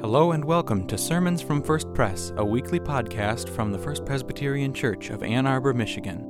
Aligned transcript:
Hello 0.00 0.32
and 0.32 0.42
welcome 0.46 0.86
to 0.86 0.96
Sermons 0.96 1.42
from 1.42 1.62
First 1.62 1.92
Press, 1.92 2.32
a 2.38 2.44
weekly 2.44 2.80
podcast 2.80 3.50
from 3.50 3.70
the 3.70 3.78
First 3.78 4.06
Presbyterian 4.06 4.72
Church 4.72 5.10
of 5.10 5.22
Ann 5.22 5.46
Arbor, 5.46 5.74
Michigan. 5.74 6.20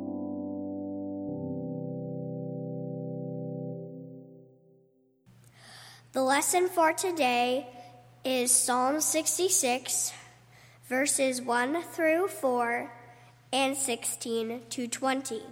The 6.10 6.20
lesson 6.20 6.66
for 6.66 6.92
today 6.92 7.68
is 8.24 8.50
Psalm 8.50 9.00
66, 9.00 10.14
verses 10.88 11.40
1 11.40 11.80
through 11.92 12.26
4 12.26 12.92
and 13.52 13.76
16 13.76 14.62
to 14.68 14.88
20. 14.88 15.42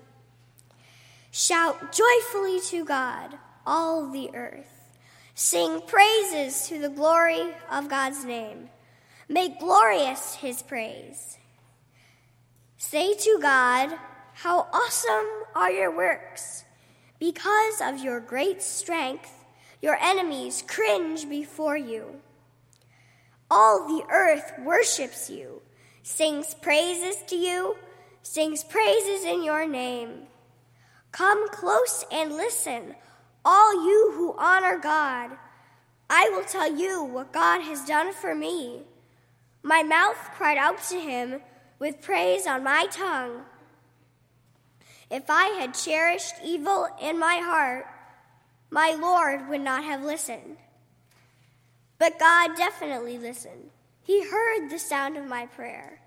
Shout 1.31 1.93
joyfully 1.93 2.59
to 2.63 2.85
God, 2.85 3.39
all 3.65 4.11
the 4.11 4.35
earth. 4.35 4.78
Sing 5.41 5.83
praises 5.83 6.67
to 6.67 6.81
the 6.81 6.89
glory 6.89 7.55
of 7.71 7.89
God's 7.89 8.25
name. 8.25 8.71
Make 9.29 9.61
glorious 9.61 10.35
his 10.35 10.63
praise. 10.63 11.39
Say 12.77 13.15
to 13.15 13.39
God, 13.41 13.97
How 14.33 14.67
awesome 14.73 15.29
are 15.55 15.71
your 15.71 15.97
works! 15.97 16.65
Because 17.21 17.81
of 17.81 18.03
your 18.03 18.19
great 18.19 18.63
strength, 18.63 19.33
your 19.81 19.97
enemies 20.03 20.65
cringe 20.67 21.29
before 21.29 21.77
you. 21.77 22.17
All 23.49 23.87
the 23.87 24.05
earth 24.11 24.55
worships 24.65 25.31
you, 25.31 25.63
sings 26.03 26.53
praises 26.55 27.23
to 27.29 27.37
you, 27.37 27.77
sings 28.25 28.65
praises 28.65 29.25
in 29.25 29.45
your 29.45 29.69
name. 29.69 30.27
Come 31.13 31.49
close 31.51 32.05
and 32.11 32.33
listen 32.33 32.97
all 33.51 33.83
you 33.83 34.13
who 34.15 34.35
honor 34.37 34.77
God, 34.79 35.31
I 36.11 36.29
will 36.29 36.45
tell 36.45 36.71
you 36.71 37.03
what 37.03 37.33
God 37.33 37.63
has 37.63 37.83
done 37.83 38.13
for 38.13 38.35
me. 38.35 38.83
My 39.63 39.83
mouth 39.83 40.19
cried 40.35 40.59
out 40.59 40.83
to 40.91 41.01
him 41.01 41.41
with 41.79 42.03
praise 42.03 42.47
on 42.47 42.63
my 42.63 42.89
tongue. 42.91 43.45
If 45.11 45.31
I 45.31 45.47
had 45.59 45.73
cherished 45.73 46.35
evil 46.45 46.89
in 47.01 47.19
my 47.19 47.37
heart, 47.37 47.87
my 48.69 48.95
Lord 49.01 49.49
would 49.49 49.63
not 49.63 49.83
have 49.83 50.05
listened. 50.05 50.59
But 51.99 52.19
God 52.19 52.55
definitely 52.55 53.17
listened. 53.17 53.71
He 54.03 54.29
heard 54.29 54.69
the 54.69 54.79
sound 54.79 55.17
of 55.17 55.25
my 55.25 55.47
prayer. 55.47 56.03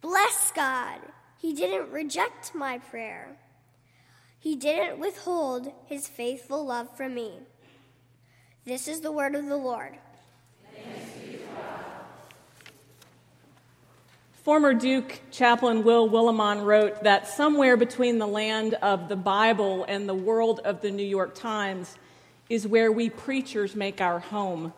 Bless 0.00 0.52
God, 0.52 1.00
He 1.38 1.52
didn't 1.52 1.90
reject 1.90 2.54
my 2.54 2.78
prayer. 2.78 3.36
He 4.40 4.54
didn't 4.54 4.98
withhold 4.98 5.72
his 5.86 6.06
faithful 6.06 6.64
love 6.64 6.96
from 6.96 7.14
me. 7.14 7.32
This 8.64 8.86
is 8.86 9.00
the 9.00 9.12
word 9.12 9.34
of 9.34 9.46
the 9.46 9.56
Lord. 9.56 9.98
Former 14.44 14.72
Duke 14.72 15.20
Chaplain 15.30 15.84
Will 15.84 16.08
Willimon 16.08 16.64
wrote 16.64 17.02
that 17.02 17.28
somewhere 17.28 17.76
between 17.76 18.18
the 18.18 18.26
land 18.26 18.74
of 18.74 19.08
the 19.08 19.16
Bible 19.16 19.84
and 19.86 20.08
the 20.08 20.14
world 20.14 20.60
of 20.64 20.80
the 20.80 20.90
New 20.90 21.06
York 21.06 21.34
Times 21.34 21.96
is 22.48 22.66
where 22.66 22.90
we 22.90 23.10
preachers 23.10 23.76
make 23.76 24.00
our 24.00 24.20
home. 24.20 24.72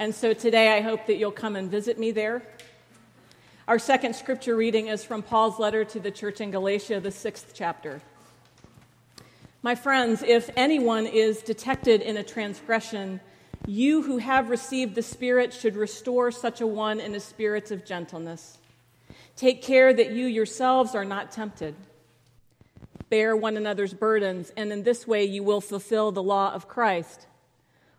And 0.00 0.14
so 0.14 0.32
today 0.32 0.76
I 0.76 0.80
hope 0.80 1.06
that 1.06 1.16
you'll 1.16 1.30
come 1.30 1.54
and 1.54 1.70
visit 1.70 1.98
me 1.98 2.10
there. 2.10 2.42
Our 3.68 3.78
second 3.78 4.16
scripture 4.16 4.56
reading 4.56 4.88
is 4.88 5.04
from 5.04 5.22
Paul's 5.22 5.60
letter 5.60 5.84
to 5.84 6.00
the 6.00 6.10
church 6.10 6.40
in 6.40 6.50
Galatia, 6.50 6.98
the 6.98 7.12
sixth 7.12 7.52
chapter. 7.54 8.00
My 9.62 9.74
friends, 9.74 10.22
if 10.22 10.48
anyone 10.56 11.06
is 11.06 11.42
detected 11.42 12.00
in 12.00 12.16
a 12.16 12.22
transgression, 12.22 13.20
you 13.66 14.00
who 14.00 14.16
have 14.16 14.48
received 14.48 14.94
the 14.94 15.02
Spirit 15.02 15.52
should 15.52 15.76
restore 15.76 16.30
such 16.30 16.62
a 16.62 16.66
one 16.66 16.98
in 16.98 17.14
a 17.14 17.20
spirit 17.20 17.70
of 17.70 17.84
gentleness. 17.84 18.56
Take 19.36 19.60
care 19.60 19.92
that 19.92 20.12
you 20.12 20.24
yourselves 20.24 20.94
are 20.94 21.04
not 21.04 21.30
tempted. 21.30 21.74
Bear 23.10 23.36
one 23.36 23.58
another's 23.58 23.92
burdens, 23.92 24.50
and 24.56 24.72
in 24.72 24.82
this 24.82 25.06
way 25.06 25.24
you 25.24 25.42
will 25.42 25.60
fulfill 25.60 26.10
the 26.10 26.22
law 26.22 26.54
of 26.54 26.66
Christ. 26.66 27.26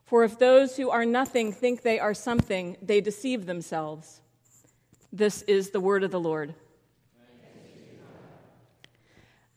For 0.04 0.24
if 0.24 0.40
those 0.40 0.78
who 0.78 0.90
are 0.90 1.06
nothing 1.06 1.54
think 1.54 1.84
they 1.84 2.00
are 2.00 2.16
something, 2.16 2.76
they 2.82 3.02
deceive 3.02 3.46
themselves. 3.46 4.22
This 5.14 5.44
is 5.44 5.70
the 5.70 5.80
word 5.80 6.04
of 6.04 6.10
the 6.10 6.20
Lord. 6.20 6.56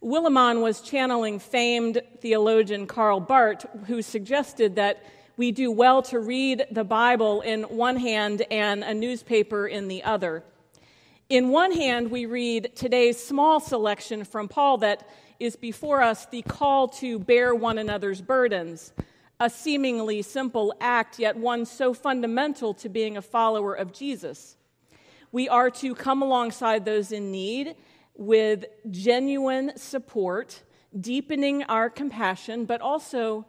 Willimon 0.05 0.61
was 0.61 0.83
channeling 0.83 1.39
famed 1.39 2.03
theologian 2.21 2.87
Karl 2.87 3.21
Barth, 3.21 3.65
who 3.87 4.03
suggested 4.03 4.77
that 4.77 5.03
we 5.39 5.51
do 5.51 5.73
well 5.73 6.03
to 6.03 6.19
read 6.19 6.67
the 6.71 6.85
Bible 6.85 7.41
in 7.41 7.63
one 7.63 7.97
hand 7.97 8.43
and 8.51 8.85
a 8.85 8.93
newspaper 8.93 9.67
in 9.67 9.89
the 9.89 10.05
other. 10.05 10.45
In 11.31 11.49
one 11.49 11.73
hand, 11.73 12.11
we 12.11 12.27
read 12.27 12.73
today's 12.75 13.19
small 13.19 13.61
selection 13.61 14.25
from 14.25 14.47
Paul 14.47 14.77
that 14.79 15.09
is 15.41 15.57
before 15.57 16.03
us 16.03 16.27
the 16.27 16.43
call 16.43 16.89
to 16.89 17.19
bear 17.19 17.55
one 17.55 17.79
another's 17.79 18.21
burdens, 18.21 18.93
a 19.41 19.49
seemingly 19.49 20.21
simple 20.21 20.75
act, 20.83 21.19
yet 21.19 21.35
one 21.35 21.65
so 21.65 21.95
fundamental 21.95 22.75
to 22.75 22.91
being 22.91 23.17
a 23.17 23.23
follower 23.23 23.73
of 23.73 23.95
Jesus. 23.95 24.59
We 25.33 25.49
are 25.49 25.71
to 25.71 25.95
come 25.95 26.21
alongside 26.21 26.85
those 26.85 27.11
in 27.11 27.33
need 27.33 27.75
with 28.17 28.65
genuine 28.91 29.73
support, 29.77 30.63
deepening 30.99 31.65
our 31.65 31.91
compassion, 31.91 32.65
but 32.65 32.81
also 32.81 33.47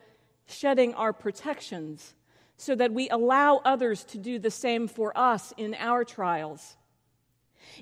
shedding 0.48 0.94
our 0.96 1.14
protections 1.14 2.16
so 2.58 2.76
that 2.76 2.94
we 2.94 3.10
allow 3.10 3.62
others 3.66 4.04
to 4.06 4.18
do 4.18 4.40
the 4.40 4.52
same 4.52 4.88
for 4.88 5.16
us 5.18 5.54
in 5.58 5.76
our 5.76 6.04
trials. 6.04 6.78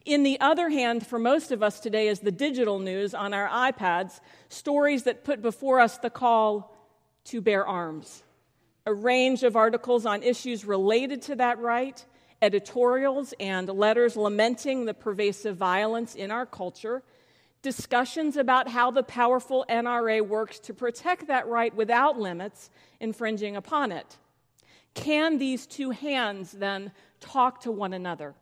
In 0.06 0.24
the 0.24 0.40
other 0.40 0.70
hand, 0.70 1.06
for 1.06 1.20
most 1.20 1.52
of 1.52 1.62
us 1.62 1.80
today, 1.80 2.08
is 2.08 2.20
the 2.20 2.32
digital 2.32 2.80
news 2.80 3.14
on 3.14 3.34
our 3.34 3.48
iPads, 3.48 4.20
stories 4.50 5.04
that 5.04 5.24
put 5.24 5.42
before 5.42 5.80
us 5.80 5.98
the 5.98 6.10
call 6.10 6.76
to 7.26 7.42
bear 7.42 7.66
arms. 7.66 8.24
A 8.86 8.94
range 8.94 9.44
of 9.44 9.56
articles 9.56 10.06
on 10.06 10.24
issues 10.24 10.66
related 10.66 11.22
to 11.24 11.36
that 11.36 11.60
right 11.60 12.04
editorials 12.44 13.34
and 13.40 13.70
letters 13.70 14.18
lamenting 14.18 14.86
the 14.86 14.94
pervasive 14.94 15.56
violence 15.56 16.14
in 16.14 16.30
our 16.30 16.46
culture, 16.46 17.02
discussions 17.62 18.36
about 18.36 18.68
how 18.68 18.92
the 18.92 19.02
powerful 19.02 19.66
NRA 19.70 20.22
works 20.22 20.60
to 20.60 20.74
protect 20.74 21.28
that 21.28 21.48
right 21.48 21.74
without 21.74 22.20
limits, 22.20 22.70
infringing 23.00 23.56
upon 23.56 23.94
it. 23.94 24.18
Can 24.94 25.38
these 25.38 25.66
two 25.66 25.92
hands 25.92 26.52
then 26.52 26.92
talk 27.22 27.62
to 27.62 27.72
one 27.72 27.94
another? 27.94 28.36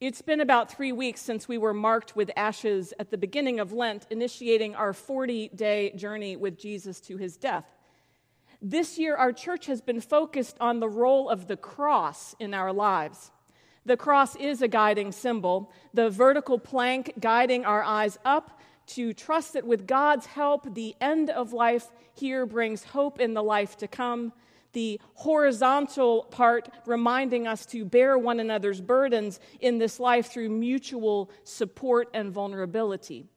It's 0.00 0.22
been 0.22 0.40
about 0.40 0.72
three 0.72 0.92
weeks 0.92 1.20
since 1.20 1.46
we 1.46 1.58
were 1.58 1.74
marked 1.74 2.16
with 2.16 2.30
ashes 2.34 2.94
at 2.98 3.10
the 3.10 3.18
beginning 3.18 3.60
of 3.60 3.72
Lent, 3.72 4.06
initiating 4.10 4.74
our 4.74 4.94
40 4.94 5.48
day 5.54 5.92
journey 5.96 6.36
with 6.36 6.58
Jesus 6.58 6.98
to 7.02 7.18
his 7.18 7.36
death. 7.36 7.75
This 8.68 8.98
year, 8.98 9.14
our 9.14 9.32
church 9.32 9.66
has 9.66 9.80
been 9.80 10.00
focused 10.00 10.56
on 10.60 10.80
the 10.80 10.88
role 10.88 11.30
of 11.30 11.46
the 11.46 11.56
cross 11.56 12.34
in 12.40 12.52
our 12.52 12.72
lives. 12.72 13.30
The 13.84 13.96
cross 13.96 14.34
is 14.34 14.60
a 14.60 14.66
guiding 14.66 15.12
symbol, 15.12 15.70
the 15.94 16.10
vertical 16.10 16.58
plank 16.58 17.12
guiding 17.20 17.64
our 17.64 17.84
eyes 17.84 18.18
up 18.24 18.58
to 18.88 19.12
trust 19.12 19.52
that 19.52 19.64
with 19.64 19.86
God's 19.86 20.26
help, 20.26 20.74
the 20.74 20.96
end 21.00 21.30
of 21.30 21.52
life 21.52 21.86
here 22.12 22.44
brings 22.44 22.82
hope 22.82 23.20
in 23.20 23.34
the 23.34 23.42
life 23.42 23.76
to 23.76 23.86
come. 23.86 24.32
The 24.72 25.00
horizontal 25.14 26.24
part 26.24 26.68
reminding 26.86 27.46
us 27.46 27.66
to 27.66 27.84
bear 27.84 28.18
one 28.18 28.40
another's 28.40 28.80
burdens 28.80 29.38
in 29.60 29.78
this 29.78 30.00
life 30.00 30.32
through 30.32 30.48
mutual 30.48 31.30
support 31.44 32.08
and 32.12 32.32
vulnerability. 32.32 33.28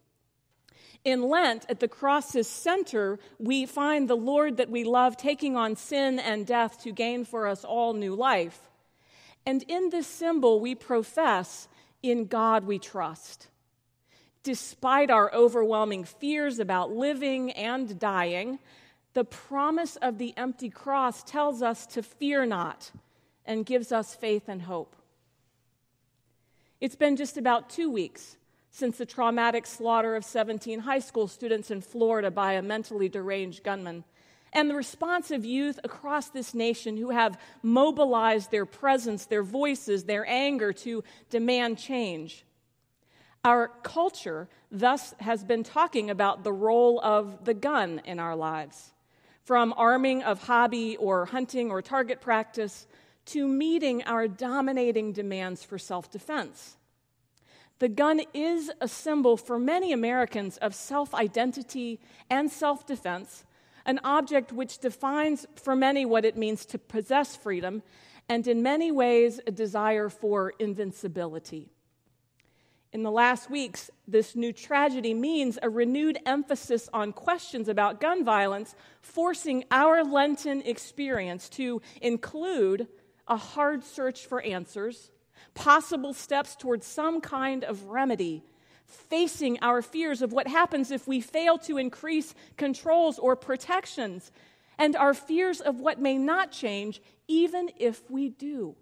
In 1.06 1.24
Lent, 1.24 1.66
at 1.70 1.80
the 1.80 1.88
cross's 1.88 2.48
center, 2.48 3.20
we 3.38 3.66
find 3.66 4.10
the 4.10 4.18
Lord 4.18 4.58
that 4.58 4.70
we 4.70 4.84
love 4.84 5.16
taking 5.16 5.56
on 5.56 5.76
sin 5.76 6.20
and 6.20 6.46
death 6.46 6.84
to 6.84 6.92
gain 6.92 7.24
for 7.24 7.48
us 7.48 7.64
all 7.64 7.94
new 7.94 8.16
life. 8.16 8.60
And 9.46 9.64
in 9.64 9.90
this 9.90 10.08
symbol, 10.08 10.60
we 10.60 10.76
profess, 10.76 11.68
in 12.04 12.26
God 12.26 12.66
we 12.66 12.80
trust. 12.80 13.48
Despite 14.44 15.10
our 15.10 15.34
overwhelming 15.34 16.04
fears 16.04 16.60
about 16.60 16.92
living 16.92 17.52
and 17.52 17.98
dying, 17.98 18.60
the 19.14 19.24
promise 19.24 19.96
of 19.98 20.18
the 20.18 20.34
empty 20.38 20.70
cross 20.70 21.24
tells 21.24 21.62
us 21.62 21.86
to 21.88 22.04
fear 22.04 22.46
not 22.46 22.92
and 23.46 23.66
gives 23.66 23.92
us 23.92 24.16
faith 24.16 24.48
and 24.48 24.62
hope. 24.62 24.96
It's 26.80 26.96
been 26.96 27.16
just 27.16 27.38
about 27.38 27.70
two 27.70 27.90
weeks 27.90 28.38
since 28.72 28.98
the 28.98 29.06
traumatic 29.06 29.66
slaughter 29.66 30.16
of 30.16 30.24
17 30.24 30.80
high 30.80 31.00
school 31.00 31.28
students 31.28 31.72
in 31.72 31.82
Florida 31.82 32.30
by 32.30 32.54
a 32.54 32.62
mentally 32.62 33.10
deranged 33.10 33.64
gunman, 33.64 34.04
and 34.54 34.70
the 34.70 34.76
response 34.76 35.32
of 35.32 35.46
youth 35.46 35.80
across 35.84 36.30
this 36.30 36.54
nation 36.54 36.98
who 36.98 37.12
have 37.12 37.40
mobilized 37.62 38.52
their 38.52 38.66
presence, 38.66 39.26
their 39.26 39.44
voices, 39.44 40.06
their 40.06 40.28
anger 40.28 40.74
to 40.74 41.04
demand 41.30 41.78
change. 41.78 42.46
Our 43.44 43.70
culture 43.84 44.50
thus 44.72 45.14
has 45.20 45.44
been 45.44 45.64
talking 45.64 46.10
about 46.10 46.44
the 46.44 46.52
role 46.52 47.00
of 47.02 47.46
the 47.46 47.54
gun 47.54 48.02
in 48.06 48.20
our 48.20 48.36
lives, 48.36 48.92
from 49.44 49.74
arming 49.78 50.24
of 50.24 50.44
hobby 50.44 50.98
or 50.98 51.26
hunting 51.26 51.72
or 51.72 51.82
target 51.82 52.20
practice 52.22 52.88
to 53.28 53.48
meeting 53.48 54.04
our 54.04 54.28
dominating 54.28 55.14
demands 55.14 55.64
for 55.64 55.78
self 55.78 56.12
defense. 56.12 56.76
The 57.80 57.90
gun 57.90 58.22
is 58.34 58.70
a 58.82 58.90
symbol 58.90 59.38
for 59.38 59.58
many 59.58 59.94
Americans 59.94 60.58
of 60.58 60.76
self 60.76 61.16
identity 61.16 62.00
and 62.30 62.52
self 62.52 62.86
defense, 62.86 63.46
an 63.86 64.00
object 64.04 64.52
which 64.52 64.80
defines 64.80 65.48
for 65.56 65.76
many 65.76 66.06
what 66.06 66.26
it 66.26 66.38
means 66.38 66.66
to 66.68 66.78
possess 66.78 67.38
freedom, 67.38 67.82
and 68.28 68.46
in 68.48 68.62
many 68.62 68.92
ways, 68.92 69.40
a 69.48 69.52
desire 69.52 70.10
for 70.10 70.54
invincibility. 70.60 71.72
In 72.92 73.04
the 73.04 73.12
last 73.12 73.50
weeks, 73.50 73.90
this 74.08 74.36
new 74.36 74.52
tragedy 74.52 75.14
means 75.14 75.60
a 75.62 75.70
renewed 75.70 76.18
emphasis 76.26 76.90
on 76.92 77.14
questions 77.14 77.70
about 77.70 78.02
gun 78.02 78.26
violence, 78.26 78.76
forcing 79.02 79.64
our 79.72 80.04
Lenten 80.04 80.62
experience 80.64 81.48
to 81.50 81.82
include 82.02 82.88
a 83.28 83.38
hard 83.38 83.84
search 83.84 84.26
for 84.26 84.42
answers, 84.42 85.12
possible 85.60 86.14
steps 86.14 86.56
towards 86.56 86.88
some 86.88 87.20
kind 87.20 87.66
of 87.66 87.84
remedy, 87.88 88.42
facing 88.86 89.60
our 89.62 89.82
fears 89.82 90.22
of 90.22 90.32
what 90.32 90.48
happens 90.48 90.90
if 90.90 91.06
we 91.06 91.20
fail 91.20 91.58
to 91.58 91.78
increase 91.78 92.34
controls 92.56 93.20
or 93.20 93.36
protections, 93.36 94.32
and 94.78 94.96
our 94.96 95.14
fears 95.14 95.60
of 95.60 95.82
what 95.82 96.00
may 96.00 96.18
not 96.18 96.50
change 96.54 97.02
even 97.28 97.70
if 97.78 98.10
we 98.10 98.30
do. 98.30 98.74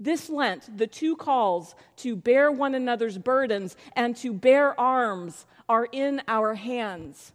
This 0.00 0.30
Lent, 0.30 0.78
the 0.78 0.86
two 0.86 1.14
calls 1.14 1.74
to 1.96 2.16
bear 2.16 2.50
one 2.50 2.74
another's 2.74 3.18
burdens 3.18 3.76
and 3.94 4.16
to 4.16 4.32
bear 4.32 4.78
arms 4.80 5.44
are 5.68 5.88
in 5.92 6.22
our 6.26 6.54
hands 6.54 7.32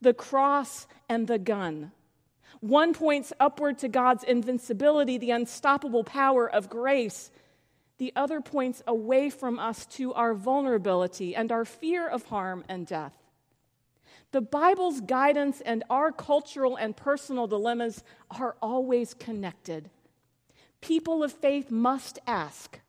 the 0.00 0.14
cross 0.14 0.86
and 1.08 1.26
the 1.26 1.40
gun. 1.40 1.90
One 2.60 2.92
points 2.92 3.32
upward 3.38 3.78
to 3.78 3.88
God's 3.88 4.24
invincibility, 4.24 5.18
the 5.18 5.30
unstoppable 5.30 6.04
power 6.04 6.50
of 6.50 6.68
grace. 6.68 7.30
The 7.98 8.12
other 8.14 8.40
points 8.40 8.82
away 8.86 9.30
from 9.30 9.58
us 9.58 9.86
to 9.86 10.14
our 10.14 10.34
vulnerability 10.34 11.34
and 11.34 11.50
our 11.50 11.64
fear 11.64 12.06
of 12.08 12.24
harm 12.24 12.64
and 12.68 12.86
death. 12.86 13.12
The 14.30 14.40
Bible's 14.40 15.00
guidance 15.00 15.60
and 15.60 15.84
our 15.88 16.12
cultural 16.12 16.76
and 16.76 16.96
personal 16.96 17.46
dilemmas 17.46 18.04
are 18.30 18.56
always 18.60 19.14
connected 19.14 19.90
people 20.80 21.22
of 21.22 21.32
faith 21.32 21.70
must 21.70 22.18
ask 22.26 22.80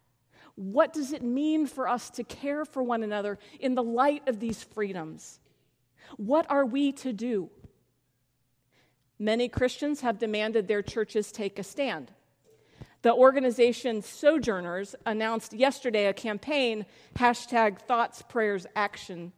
what 0.55 0.91
does 0.91 1.13
it 1.13 1.23
mean 1.23 1.65
for 1.67 1.88
us 1.88 2.09
to 2.09 2.23
care 2.23 2.65
for 2.65 2.83
one 2.83 3.01
another 3.01 3.39
in 3.62 3.75
the 3.75 3.83
light 3.83 4.27
of 4.27 4.41
these 4.41 4.62
freedoms? 4.62 5.39
What 6.17 6.45
are 6.50 6.65
we 6.65 6.91
to 6.94 7.13
do? 7.13 7.50
Many 9.19 9.50
Christians 9.50 10.00
have 10.01 10.18
demanded 10.18 10.68
their 10.68 10.81
churches 10.81 11.31
take 11.31 11.60
a 11.60 11.63
stand. 11.63 12.12
The 13.01 13.13
organization 13.13 14.01
Sojourners 14.01 14.95
announced 15.06 15.54
yesterday 15.54 16.07
a 16.07 16.13
campaign, 16.13 16.86
hashtag 17.16 17.80
Thoughts, 17.80 18.21
Prayers, 18.21 18.66
Action, 18.75 19.33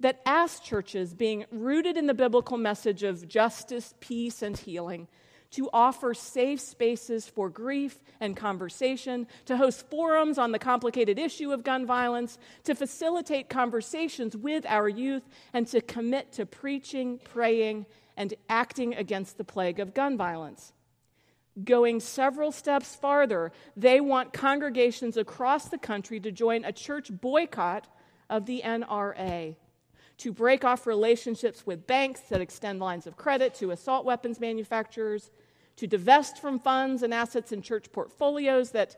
that 0.00 0.20
asks 0.26 0.60
churches 0.60 1.14
being 1.14 1.46
rooted 1.50 1.96
in 1.96 2.06
the 2.06 2.14
biblical 2.14 2.58
message 2.58 3.02
of 3.02 3.26
justice, 3.26 3.94
peace, 4.00 4.42
and 4.42 4.56
healing 4.56 5.08
to 5.52 5.70
offer 5.72 6.12
safe 6.12 6.60
spaces 6.60 7.26
for 7.26 7.48
grief 7.48 8.02
and 8.20 8.36
conversation, 8.36 9.26
to 9.46 9.56
host 9.56 9.88
forums 9.88 10.38
on 10.38 10.52
the 10.52 10.58
complicated 10.58 11.18
issue 11.18 11.52
of 11.52 11.62
gun 11.64 11.86
violence, 11.86 12.36
to 12.64 12.74
facilitate 12.74 13.48
conversations 13.48 14.36
with 14.36 14.66
our 14.66 14.88
youth, 14.88 15.22
and 15.52 15.66
to 15.66 15.80
commit 15.80 16.32
to 16.32 16.44
preaching, 16.44 17.18
praying, 17.24 17.86
and 18.16 18.34
acting 18.48 18.94
against 18.94 19.38
the 19.38 19.44
plague 19.44 19.80
of 19.80 19.94
gun 19.94 20.16
violence. 20.16 20.72
Going 21.62 22.00
several 22.00 22.52
steps 22.52 22.94
farther, 22.94 23.52
they 23.76 24.00
want 24.00 24.32
congregations 24.32 25.16
across 25.16 25.68
the 25.68 25.78
country 25.78 26.20
to 26.20 26.30
join 26.30 26.64
a 26.64 26.72
church 26.72 27.10
boycott 27.10 27.86
of 28.28 28.46
the 28.46 28.62
NRA 28.64 29.56
to 30.18 30.32
break 30.32 30.64
off 30.64 30.86
relationships 30.86 31.66
with 31.66 31.86
banks 31.86 32.20
that 32.22 32.40
extend 32.40 32.80
lines 32.80 33.06
of 33.06 33.16
credit 33.16 33.54
to 33.54 33.70
assault 33.70 34.04
weapons 34.04 34.40
manufacturers, 34.40 35.30
to 35.76 35.86
divest 35.86 36.38
from 36.38 36.58
funds 36.58 37.02
and 37.02 37.12
assets 37.12 37.52
in 37.52 37.60
church 37.60 37.92
portfolios 37.92 38.70
that 38.70 38.96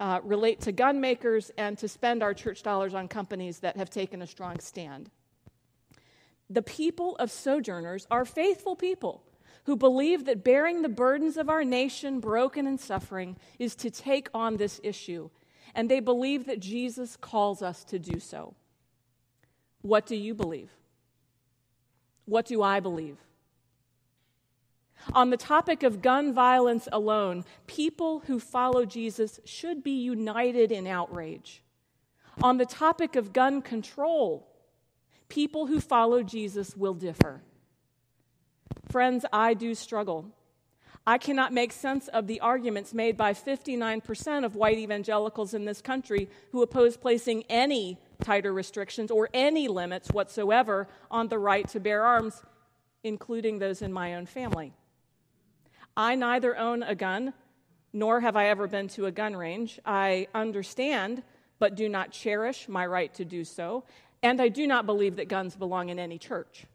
uh, 0.00 0.20
relate 0.22 0.60
to 0.60 0.72
gun 0.72 1.00
makers, 1.00 1.50
and 1.58 1.76
to 1.76 1.88
spend 1.88 2.22
our 2.22 2.32
church 2.32 2.62
dollars 2.62 2.94
on 2.94 3.08
companies 3.08 3.58
that 3.58 3.76
have 3.76 3.90
taken 3.90 4.22
a 4.22 4.26
strong 4.26 4.58
stand. 4.60 5.10
The 6.50 6.62
people 6.62 7.16
of 7.16 7.30
sojourners 7.30 8.06
are 8.10 8.24
faithful 8.24 8.74
people 8.74 9.22
who 9.64 9.76
believe 9.76 10.24
that 10.24 10.42
bearing 10.42 10.80
the 10.80 10.88
burdens 10.88 11.36
of 11.36 11.50
our 11.50 11.62
nation, 11.62 12.20
broken 12.20 12.66
and 12.66 12.80
suffering, 12.80 13.36
is 13.58 13.74
to 13.76 13.90
take 13.90 14.28
on 14.32 14.56
this 14.56 14.80
issue. 14.82 15.28
And 15.74 15.90
they 15.90 16.00
believe 16.00 16.46
that 16.46 16.60
Jesus 16.60 17.16
calls 17.16 17.60
us 17.60 17.84
to 17.84 17.98
do 17.98 18.18
so. 18.18 18.54
What 19.82 20.06
do 20.06 20.16
you 20.16 20.34
believe? 20.34 20.70
What 22.24 22.46
do 22.46 22.62
I 22.62 22.80
believe? 22.80 23.18
On 25.12 25.30
the 25.30 25.36
topic 25.36 25.82
of 25.82 26.02
gun 26.02 26.32
violence 26.32 26.88
alone, 26.90 27.44
people 27.66 28.20
who 28.20 28.40
follow 28.40 28.84
Jesus 28.84 29.38
should 29.44 29.84
be 29.84 29.92
united 29.92 30.72
in 30.72 30.86
outrage. 30.86 31.62
On 32.42 32.56
the 32.56 32.66
topic 32.66 33.16
of 33.16 33.32
gun 33.32 33.62
control, 33.62 34.48
people 35.28 35.66
who 35.66 35.80
follow 35.80 36.22
Jesus 36.22 36.76
will 36.76 36.94
differ. 36.94 37.42
Friends, 38.90 39.24
I 39.32 39.54
do 39.54 39.74
struggle. 39.74 40.26
I 41.06 41.16
cannot 41.16 41.54
make 41.54 41.72
sense 41.72 42.08
of 42.08 42.26
the 42.26 42.40
arguments 42.40 42.92
made 42.92 43.16
by 43.16 43.32
59% 43.32 44.44
of 44.44 44.56
white 44.56 44.76
evangelicals 44.76 45.54
in 45.54 45.64
this 45.64 45.80
country 45.80 46.28
who 46.52 46.62
oppose 46.62 46.98
placing 46.98 47.44
any 47.44 47.98
tighter 48.22 48.52
restrictions 48.52 49.10
or 49.10 49.30
any 49.32 49.68
limits 49.68 50.10
whatsoever 50.10 50.86
on 51.10 51.28
the 51.28 51.38
right 51.38 51.66
to 51.68 51.80
bear 51.80 52.04
arms, 52.04 52.42
including 53.02 53.58
those 53.58 53.80
in 53.80 53.90
my 53.92 54.16
own 54.16 54.26
family. 54.26 54.74
I 55.96 56.14
neither 56.14 56.56
own 56.56 56.82
a 56.82 56.94
gun, 56.94 57.32
nor 57.92 58.20
have 58.20 58.36
I 58.36 58.48
ever 58.48 58.66
been 58.66 58.88
to 58.88 59.06
a 59.06 59.10
gun 59.10 59.34
range. 59.34 59.80
I 59.86 60.28
understand, 60.34 61.22
but 61.58 61.74
do 61.74 61.88
not 61.88 62.10
cherish 62.10 62.68
my 62.68 62.86
right 62.86 63.12
to 63.14 63.24
do 63.24 63.44
so, 63.44 63.84
and 64.22 64.40
I 64.40 64.48
do 64.48 64.66
not 64.66 64.86
believe 64.86 65.16
that 65.16 65.28
guns 65.28 65.56
belong 65.56 65.88
in 65.88 65.98
any 65.98 66.18
church. 66.18 66.66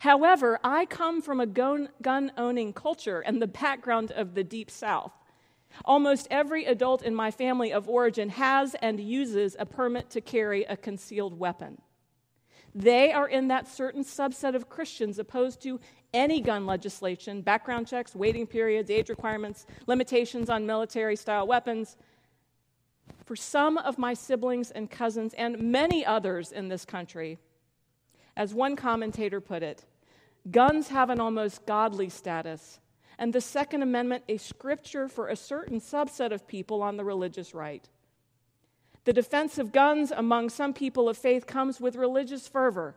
However, 0.00 0.58
I 0.64 0.86
come 0.86 1.20
from 1.20 1.40
a 1.40 1.46
gun 1.46 2.32
owning 2.36 2.72
culture 2.72 3.20
and 3.20 3.40
the 3.40 3.46
background 3.46 4.12
of 4.12 4.34
the 4.34 4.44
Deep 4.44 4.70
South. 4.70 5.12
Almost 5.84 6.28
every 6.30 6.64
adult 6.64 7.02
in 7.02 7.14
my 7.14 7.30
family 7.30 7.72
of 7.72 7.88
origin 7.88 8.28
has 8.30 8.74
and 8.76 9.00
uses 9.00 9.56
a 9.58 9.66
permit 9.66 10.08
to 10.10 10.20
carry 10.20 10.64
a 10.64 10.76
concealed 10.76 11.38
weapon. 11.38 11.80
They 12.74 13.12
are 13.12 13.28
in 13.28 13.48
that 13.48 13.68
certain 13.68 14.04
subset 14.04 14.54
of 14.54 14.68
Christians 14.68 15.18
opposed 15.18 15.60
to 15.62 15.80
any 16.12 16.40
gun 16.40 16.64
legislation, 16.64 17.42
background 17.42 17.88
checks, 17.88 18.14
waiting 18.14 18.46
periods, 18.46 18.90
age 18.90 19.08
requirements, 19.08 19.66
limitations 19.86 20.48
on 20.48 20.66
military 20.66 21.16
style 21.16 21.46
weapons. 21.46 21.96
For 23.24 23.36
some 23.36 23.78
of 23.78 23.98
my 23.98 24.12
siblings 24.12 24.70
and 24.70 24.90
cousins, 24.90 25.34
and 25.34 25.58
many 25.58 26.04
others 26.04 26.52
in 26.52 26.68
this 26.68 26.84
country, 26.84 27.38
as 28.36 28.52
one 28.52 28.76
commentator 28.76 29.40
put 29.40 29.62
it, 29.62 29.84
guns 30.50 30.88
have 30.88 31.08
an 31.08 31.20
almost 31.20 31.64
godly 31.64 32.10
status, 32.10 32.80
and 33.18 33.32
the 33.32 33.40
Second 33.40 33.82
Amendment 33.82 34.24
a 34.28 34.36
scripture 34.36 35.08
for 35.08 35.28
a 35.28 35.36
certain 35.36 35.80
subset 35.80 36.32
of 36.32 36.46
people 36.46 36.82
on 36.82 36.96
the 36.96 37.04
religious 37.04 37.54
right. 37.54 37.88
The 39.04 39.12
defense 39.12 39.58
of 39.58 39.72
guns 39.72 40.10
among 40.10 40.50
some 40.50 40.74
people 40.74 41.08
of 41.08 41.16
faith 41.16 41.46
comes 41.46 41.80
with 41.80 41.96
religious 41.96 42.48
fervor, 42.48 42.94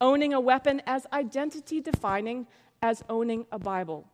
owning 0.00 0.34
a 0.34 0.40
weapon 0.40 0.82
as 0.86 1.06
identity 1.12 1.80
defining 1.80 2.46
as 2.82 3.04
owning 3.08 3.46
a 3.52 3.58
Bible. 3.58 4.08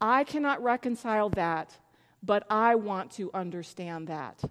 I 0.00 0.24
cannot 0.24 0.62
reconcile 0.62 1.28
that, 1.30 1.76
but 2.22 2.46
I 2.50 2.74
want 2.74 3.10
to 3.12 3.30
understand 3.34 4.08
that. 4.08 4.42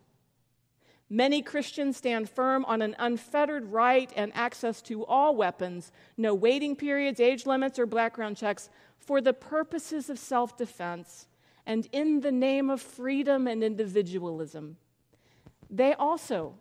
Many 1.09 1.41
Christians 1.41 1.97
stand 1.97 2.29
firm 2.29 2.63
on 2.65 2.81
an 2.81 2.95
unfettered 2.97 3.65
right 3.65 4.11
and 4.15 4.31
access 4.33 4.81
to 4.83 5.05
all 5.05 5.35
weapons, 5.35 5.91
no 6.17 6.33
waiting 6.33 6.75
periods, 6.75 7.19
age 7.19 7.45
limits, 7.45 7.77
or 7.77 7.85
background 7.85 8.37
checks, 8.37 8.69
for 8.97 9.19
the 9.19 9.33
purposes 9.33 10.09
of 10.09 10.17
self 10.17 10.57
defense 10.57 11.27
and 11.65 11.87
in 11.91 12.21
the 12.21 12.31
name 12.31 12.69
of 12.69 12.81
freedom 12.81 13.47
and 13.47 13.63
individualism 13.63 14.77
they 15.69 15.93
also 15.93 16.53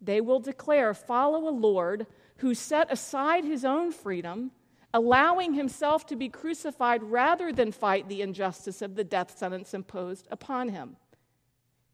they 0.00 0.20
will 0.20 0.40
declare 0.40 0.94
follow 0.94 1.48
a 1.48 1.50
lord 1.50 2.06
who 2.38 2.54
set 2.54 2.90
aside 2.92 3.44
his 3.44 3.64
own 3.64 3.90
freedom 3.92 4.50
allowing 4.94 5.54
himself 5.54 6.06
to 6.06 6.16
be 6.16 6.28
crucified 6.28 7.02
rather 7.02 7.52
than 7.52 7.72
fight 7.72 8.08
the 8.08 8.22
injustice 8.22 8.82
of 8.82 8.94
the 8.94 9.04
death 9.04 9.36
sentence 9.36 9.74
imposed 9.74 10.28
upon 10.30 10.68
him 10.68 10.96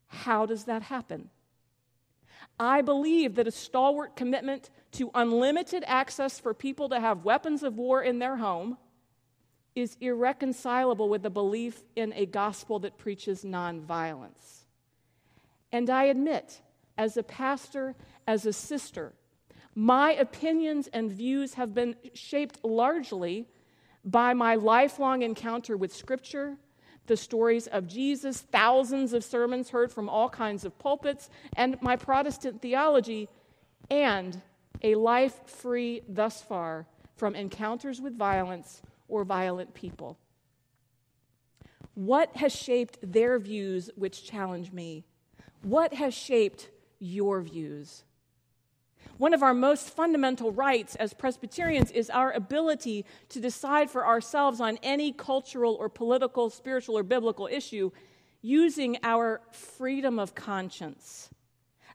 how 0.07 0.45
does 0.45 0.65
that 0.65 0.81
happen 0.83 1.29
i 2.59 2.81
believe 2.81 3.35
that 3.35 3.47
a 3.47 3.51
stalwart 3.51 4.15
commitment 4.15 4.69
to 4.91 5.11
unlimited 5.13 5.83
access 5.87 6.39
for 6.39 6.53
people 6.53 6.89
to 6.89 6.99
have 6.99 7.23
weapons 7.23 7.63
of 7.63 7.77
war 7.77 8.01
in 8.01 8.19
their 8.19 8.37
home 8.37 8.77
is 9.75 9.97
irreconcilable 10.01 11.09
with 11.09 11.23
the 11.23 11.29
belief 11.29 11.83
in 11.95 12.13
a 12.13 12.25
gospel 12.25 12.79
that 12.79 12.97
preaches 12.97 13.43
nonviolence. 13.43 14.65
And 15.71 15.89
I 15.89 16.05
admit, 16.05 16.61
as 16.97 17.17
a 17.17 17.23
pastor, 17.23 17.95
as 18.27 18.45
a 18.45 18.53
sister, 18.53 19.13
my 19.75 20.13
opinions 20.13 20.87
and 20.91 21.11
views 21.11 21.53
have 21.55 21.73
been 21.73 21.95
shaped 22.13 22.63
largely 22.63 23.47
by 24.03 24.33
my 24.33 24.55
lifelong 24.55 25.21
encounter 25.21 25.77
with 25.77 25.95
Scripture, 25.95 26.57
the 27.07 27.17
stories 27.17 27.67
of 27.67 27.87
Jesus, 27.87 28.41
thousands 28.41 29.13
of 29.13 29.23
sermons 29.23 29.69
heard 29.69 29.91
from 29.91 30.07
all 30.09 30.29
kinds 30.29 30.63
of 30.65 30.77
pulpits, 30.77 31.29
and 31.55 31.81
my 31.81 31.95
Protestant 31.95 32.61
theology, 32.61 33.27
and 33.89 34.41
a 34.83 34.95
life 34.95 35.47
free 35.47 36.01
thus 36.07 36.41
far 36.41 36.85
from 37.15 37.35
encounters 37.35 37.99
with 37.99 38.17
violence 38.17 38.81
or 39.07 39.23
violent 39.23 39.73
people. 39.73 40.17
What 41.95 42.37
has 42.37 42.55
shaped 42.55 42.99
their 43.01 43.39
views 43.39 43.89
which 43.95 44.23
challenge 44.23 44.71
me? 44.71 45.03
What 45.63 45.93
has 45.95 46.13
shaped 46.13 46.69
your 46.99 47.41
views? 47.41 48.03
One 49.19 49.33
of 49.33 49.43
our 49.43 49.53
most 49.53 49.89
fundamental 49.89 50.53
rights 50.53 50.95
as 50.95 51.13
Presbyterians 51.13 51.91
is 51.91 52.09
our 52.09 52.31
ability 52.31 53.05
to 53.27 53.41
decide 53.41 53.89
for 53.89 54.07
ourselves 54.07 54.61
on 54.61 54.79
any 54.81 55.11
cultural 55.11 55.75
or 55.75 55.89
political, 55.89 56.49
spiritual, 56.49 56.97
or 56.97 57.03
biblical 57.03 57.45
issue 57.51 57.91
using 58.41 58.97
our 59.03 59.41
freedom 59.51 60.19
of 60.19 60.35
conscience. 60.35 61.29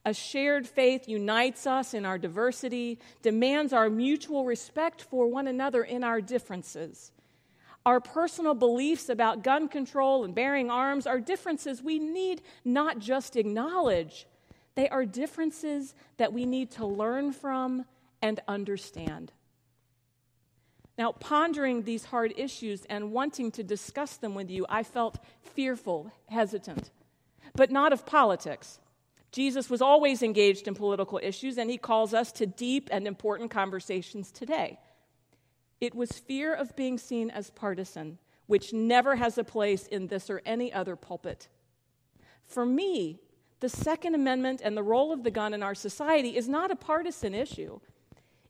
A 0.05 0.13
shared 0.13 0.67
faith 0.67 1.09
unites 1.09 1.67
us 1.67 1.95
in 1.95 2.05
our 2.05 2.19
diversity, 2.19 2.99
demands 3.23 3.73
our 3.73 3.89
mutual 3.89 4.45
respect 4.45 5.01
for 5.01 5.27
one 5.27 5.47
another 5.47 5.83
in 5.83 6.05
our 6.05 6.21
differences. 6.21 7.11
Our 7.87 8.01
personal 8.01 8.53
beliefs 8.53 9.09
about 9.09 9.43
gun 9.43 9.69
control 9.69 10.25
and 10.25 10.35
bearing 10.35 10.71
arms 10.71 11.07
are 11.07 11.21
differences 11.21 11.83
we 11.83 11.99
need 11.99 12.43
not 12.67 12.99
just 12.99 13.35
acknowledge, 13.35 14.27
they 14.75 14.89
are 14.89 15.05
differences 15.05 15.95
that 16.17 16.33
we 16.33 16.47
need 16.47 16.71
to 16.73 16.87
learn 16.87 17.33
from 17.33 17.85
and 18.21 18.41
understand. 18.49 19.33
Now, 20.97 21.13
pondering 21.13 21.83
these 21.83 22.05
hard 22.05 22.33
issues 22.37 22.85
and 22.89 23.13
wanting 23.13 23.51
to 23.53 23.63
discuss 23.63 24.17
them 24.17 24.35
with 24.35 24.51
you, 24.51 24.65
I 24.69 24.85
felt 24.85 25.19
fearful, 25.43 26.13
hesitant, 26.29 26.91
but 27.55 27.71
not 27.71 27.93
of 27.93 28.07
politics. 28.07 28.79
Jesus 29.33 29.69
was 29.69 29.83
always 29.83 30.23
engaged 30.23 30.69
in 30.69 30.75
political 30.75 31.19
issues, 31.21 31.59
and 31.59 31.69
he 31.69 31.79
calls 31.79 32.15
us 32.15 32.31
to 32.33 32.47
deep 32.47 32.89
and 32.93 33.09
important 33.09 33.51
conversations 33.51 34.31
today. 34.31 34.79
It 35.81 35.95
was 35.95 36.13
fear 36.13 36.55
of 36.55 36.77
being 36.77 36.99
seen 36.99 37.31
as 37.31 37.51
partisan, 37.51 38.19
which 38.47 38.73
never 38.73 39.17
has 39.17 39.37
a 39.37 39.45
place 39.45 39.89
in 39.89 40.07
this 40.07 40.31
or 40.31 40.41
any 40.47 40.73
other 40.73 40.95
pulpit. 40.95 41.49
For 42.47 42.65
me, 42.65 43.19
the 43.65 43.69
Second 43.71 44.15
Amendment 44.15 44.61
and 44.63 44.77
the 44.77 44.83
role 44.83 45.11
of 45.11 45.23
the 45.23 45.31
gun 45.31 45.55
in 45.55 45.63
our 45.63 45.75
society 45.75 46.37
is 46.37 46.51
not 46.51 46.71
a 46.71 46.77
partisan 46.77 47.35
issue. 47.35 47.81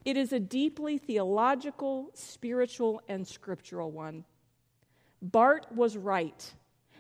It 0.05 0.17
is 0.17 0.33
a 0.33 0.41
deeply 0.41 0.99
theological, 0.99 2.11
spiritual, 2.15 3.01
and 3.07 3.25
scriptural 3.25 3.93
one. 3.93 4.25
Barth 5.23 5.71
was 5.71 5.97
right. 5.97 6.53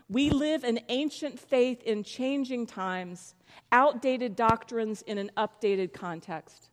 We 0.08 0.30
live 0.30 0.62
an 0.62 0.78
ancient 0.90 1.40
faith 1.40 1.82
in 1.82 2.04
changing 2.04 2.68
times, 2.68 3.34
outdated 3.72 4.36
doctrines 4.36 5.02
in 5.02 5.18
an 5.18 5.32
updated 5.36 5.92
context. 5.92 6.68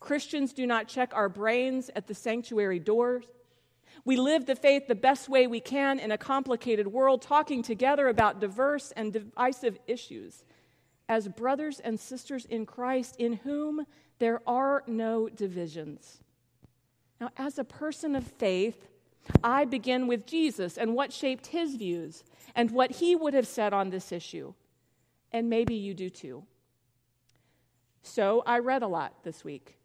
Christians 0.00 0.52
do 0.52 0.66
not 0.66 0.88
check 0.88 1.12
our 1.14 1.28
brains 1.28 1.88
at 1.94 2.08
the 2.08 2.14
sanctuary 2.14 2.80
doors. 2.80 3.26
We 4.04 4.16
live 4.16 4.46
the 4.46 4.56
faith 4.56 4.88
the 4.88 4.94
best 4.94 5.28
way 5.28 5.46
we 5.46 5.60
can 5.60 5.98
in 5.98 6.10
a 6.10 6.18
complicated 6.18 6.88
world, 6.88 7.22
talking 7.22 7.62
together 7.62 8.08
about 8.08 8.40
diverse 8.40 8.92
and 8.92 9.12
divisive 9.12 9.78
issues 9.86 10.44
as 11.08 11.28
brothers 11.28 11.78
and 11.78 12.00
sisters 12.00 12.44
in 12.46 12.66
Christ, 12.66 13.16
in 13.18 13.34
whom 13.34 13.86
there 14.18 14.40
are 14.46 14.82
no 14.86 15.28
divisions. 15.28 16.20
Now, 17.20 17.30
as 17.36 17.58
a 17.58 17.64
person 17.64 18.16
of 18.16 18.24
faith, 18.24 18.88
I 19.44 19.64
begin 19.64 20.08
with 20.08 20.26
Jesus 20.26 20.76
and 20.76 20.94
what 20.94 21.12
shaped 21.12 21.48
his 21.48 21.76
views 21.76 22.24
and 22.56 22.70
what 22.70 22.90
he 22.90 23.14
would 23.14 23.34
have 23.34 23.46
said 23.46 23.72
on 23.72 23.90
this 23.90 24.10
issue. 24.10 24.54
And 25.30 25.48
maybe 25.48 25.74
you 25.74 25.94
do 25.94 26.10
too. 26.10 26.44
So 28.02 28.42
I 28.44 28.58
read 28.58 28.82
a 28.82 28.88
lot 28.88 29.22
this 29.22 29.44
week. 29.44 29.76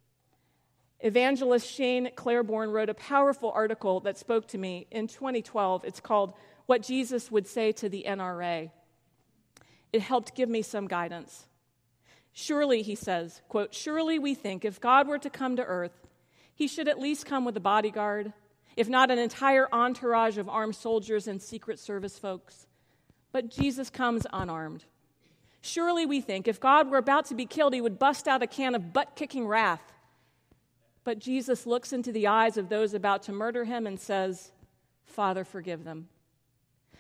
Evangelist 0.99 1.71
Shane 1.71 2.09
Claiborne 2.15 2.71
wrote 2.71 2.89
a 2.89 2.95
powerful 2.95 3.51
article 3.51 3.99
that 4.01 4.17
spoke 4.17 4.47
to 4.49 4.57
me 4.57 4.87
in 4.89 5.07
2012. 5.07 5.85
It's 5.85 5.99
called 5.99 6.33
What 6.65 6.81
Jesus 6.81 7.31
Would 7.31 7.47
Say 7.47 7.71
to 7.73 7.87
the 7.87 8.05
NRA. 8.07 8.71
It 9.93 10.01
helped 10.01 10.35
give 10.35 10.49
me 10.49 10.63
some 10.63 10.87
guidance. 10.87 11.45
Surely, 12.33 12.81
he 12.81 12.95
says, 12.95 13.41
quote, 13.47 13.73
surely 13.73 14.17
we 14.19 14.33
think 14.33 14.65
if 14.65 14.81
God 14.81 15.07
were 15.07 15.19
to 15.19 15.29
come 15.29 15.55
to 15.55 15.63
earth, 15.63 16.07
he 16.53 16.67
should 16.67 16.87
at 16.87 16.99
least 16.99 17.25
come 17.25 17.45
with 17.45 17.55
a 17.57 17.61
bodyguard, 17.61 18.33
if 18.75 18.89
not 18.89 19.11
an 19.11 19.19
entire 19.19 19.67
entourage 19.71 20.37
of 20.37 20.49
armed 20.49 20.75
soldiers 20.75 21.27
and 21.27 21.41
Secret 21.41 21.79
Service 21.79 22.17
folks. 22.17 22.65
But 23.31 23.49
Jesus 23.49 23.91
comes 23.91 24.25
unarmed. 24.33 24.83
Surely 25.61 26.05
we 26.05 26.21
think 26.21 26.47
if 26.47 26.59
God 26.59 26.89
were 26.89 26.97
about 26.97 27.25
to 27.25 27.35
be 27.35 27.45
killed, 27.45 27.73
he 27.73 27.81
would 27.81 27.99
bust 27.99 28.27
out 28.27 28.41
a 28.41 28.47
can 28.47 28.73
of 28.73 28.93
butt 28.93 29.15
kicking 29.15 29.47
wrath 29.47 29.93
but 31.07 31.19
Jesus 31.19 31.65
looks 31.65 31.93
into 31.93 32.11
the 32.11 32.27
eyes 32.27 32.57
of 32.57 32.67
those 32.67 32.93
about 32.93 33.23
to 33.23 33.31
murder 33.31 33.63
him 33.63 33.87
and 33.87 33.97
says, 33.97 34.51
Father, 35.05 35.45
forgive 35.45 35.85
them. 35.85 36.09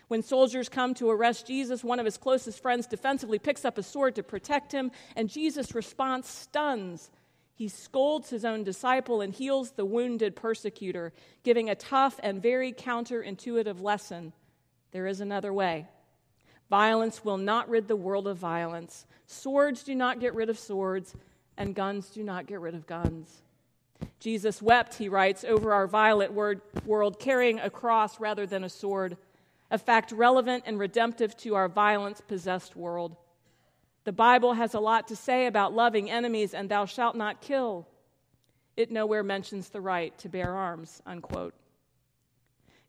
When 0.07 0.23
soldiers 0.23 0.69
come 0.69 0.93
to 0.93 1.09
arrest 1.09 1.45
Jesus, 1.45 1.83
one 1.83 1.99
of 1.99 2.05
his 2.05 2.15
closest 2.15 2.61
friends 2.61 2.87
defensively 2.87 3.37
picks 3.37 3.65
up 3.65 3.77
a 3.77 3.83
sword 3.83 4.15
to 4.15 4.23
protect 4.23 4.71
him, 4.71 4.91
and 5.17 5.29
Jesus' 5.29 5.75
response 5.75 6.29
stuns. 6.29 7.11
He 7.53 7.67
scolds 7.67 8.29
his 8.29 8.45
own 8.45 8.63
disciple 8.63 9.19
and 9.19 9.33
heals 9.33 9.71
the 9.71 9.83
wounded 9.83 10.37
persecutor, 10.37 11.11
giving 11.43 11.69
a 11.69 11.75
tough 11.75 12.17
and 12.23 12.41
very 12.41 12.71
counterintuitive 12.71 13.81
lesson. 13.81 14.31
There 14.91 15.07
is 15.07 15.19
another 15.19 15.51
way. 15.51 15.85
Violence 16.69 17.25
will 17.25 17.35
not 17.35 17.67
rid 17.67 17.89
the 17.89 17.97
world 17.97 18.29
of 18.29 18.37
violence. 18.37 19.05
Swords 19.25 19.83
do 19.83 19.93
not 19.93 20.21
get 20.21 20.33
rid 20.33 20.49
of 20.49 20.57
swords, 20.57 21.13
and 21.57 21.75
guns 21.75 22.09
do 22.09 22.23
not 22.23 22.47
get 22.47 22.61
rid 22.61 22.73
of 22.73 22.87
guns. 22.87 23.41
Jesus 24.19 24.61
wept, 24.61 24.95
he 24.95 25.09
writes, 25.09 25.43
over 25.43 25.73
our 25.73 25.87
violent 25.87 26.33
word, 26.33 26.61
world, 26.85 27.19
carrying 27.19 27.59
a 27.59 27.69
cross 27.69 28.19
rather 28.19 28.45
than 28.45 28.63
a 28.63 28.69
sword, 28.69 29.17
a 29.69 29.77
fact 29.77 30.11
relevant 30.11 30.63
and 30.65 30.79
redemptive 30.79 31.37
to 31.37 31.55
our 31.55 31.69
violence 31.69 32.21
possessed 32.21 32.75
world. 32.75 33.15
The 34.05 34.13
Bible 34.13 34.53
has 34.53 34.73
a 34.73 34.79
lot 34.79 35.09
to 35.09 35.15
say 35.15 35.45
about 35.45 35.73
loving 35.73 36.09
enemies 36.09 36.53
and 36.53 36.69
thou 36.69 36.85
shalt 36.85 37.15
not 37.15 37.41
kill. 37.41 37.87
It 38.75 38.91
nowhere 38.91 39.23
mentions 39.23 39.69
the 39.69 39.81
right 39.81 40.17
to 40.19 40.29
bear 40.29 40.53
arms, 40.55 41.01
unquote. 41.05 41.53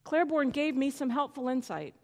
Claiborne 0.05 0.51
gave 0.51 0.77
me 0.77 0.91
some 0.91 1.11
helpful 1.11 1.49
insight. 1.49 1.95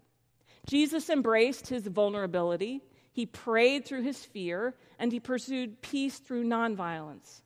Jesus 0.67 1.09
embraced 1.09 1.67
his 1.67 1.87
vulnerability, 1.87 2.81
he 3.11 3.25
prayed 3.25 3.85
through 3.85 4.01
his 4.01 4.23
fear, 4.25 4.75
and 4.99 5.11
he 5.11 5.19
pursued 5.19 5.81
peace 5.81 6.17
through 6.19 6.43
nonviolence. 6.43 7.41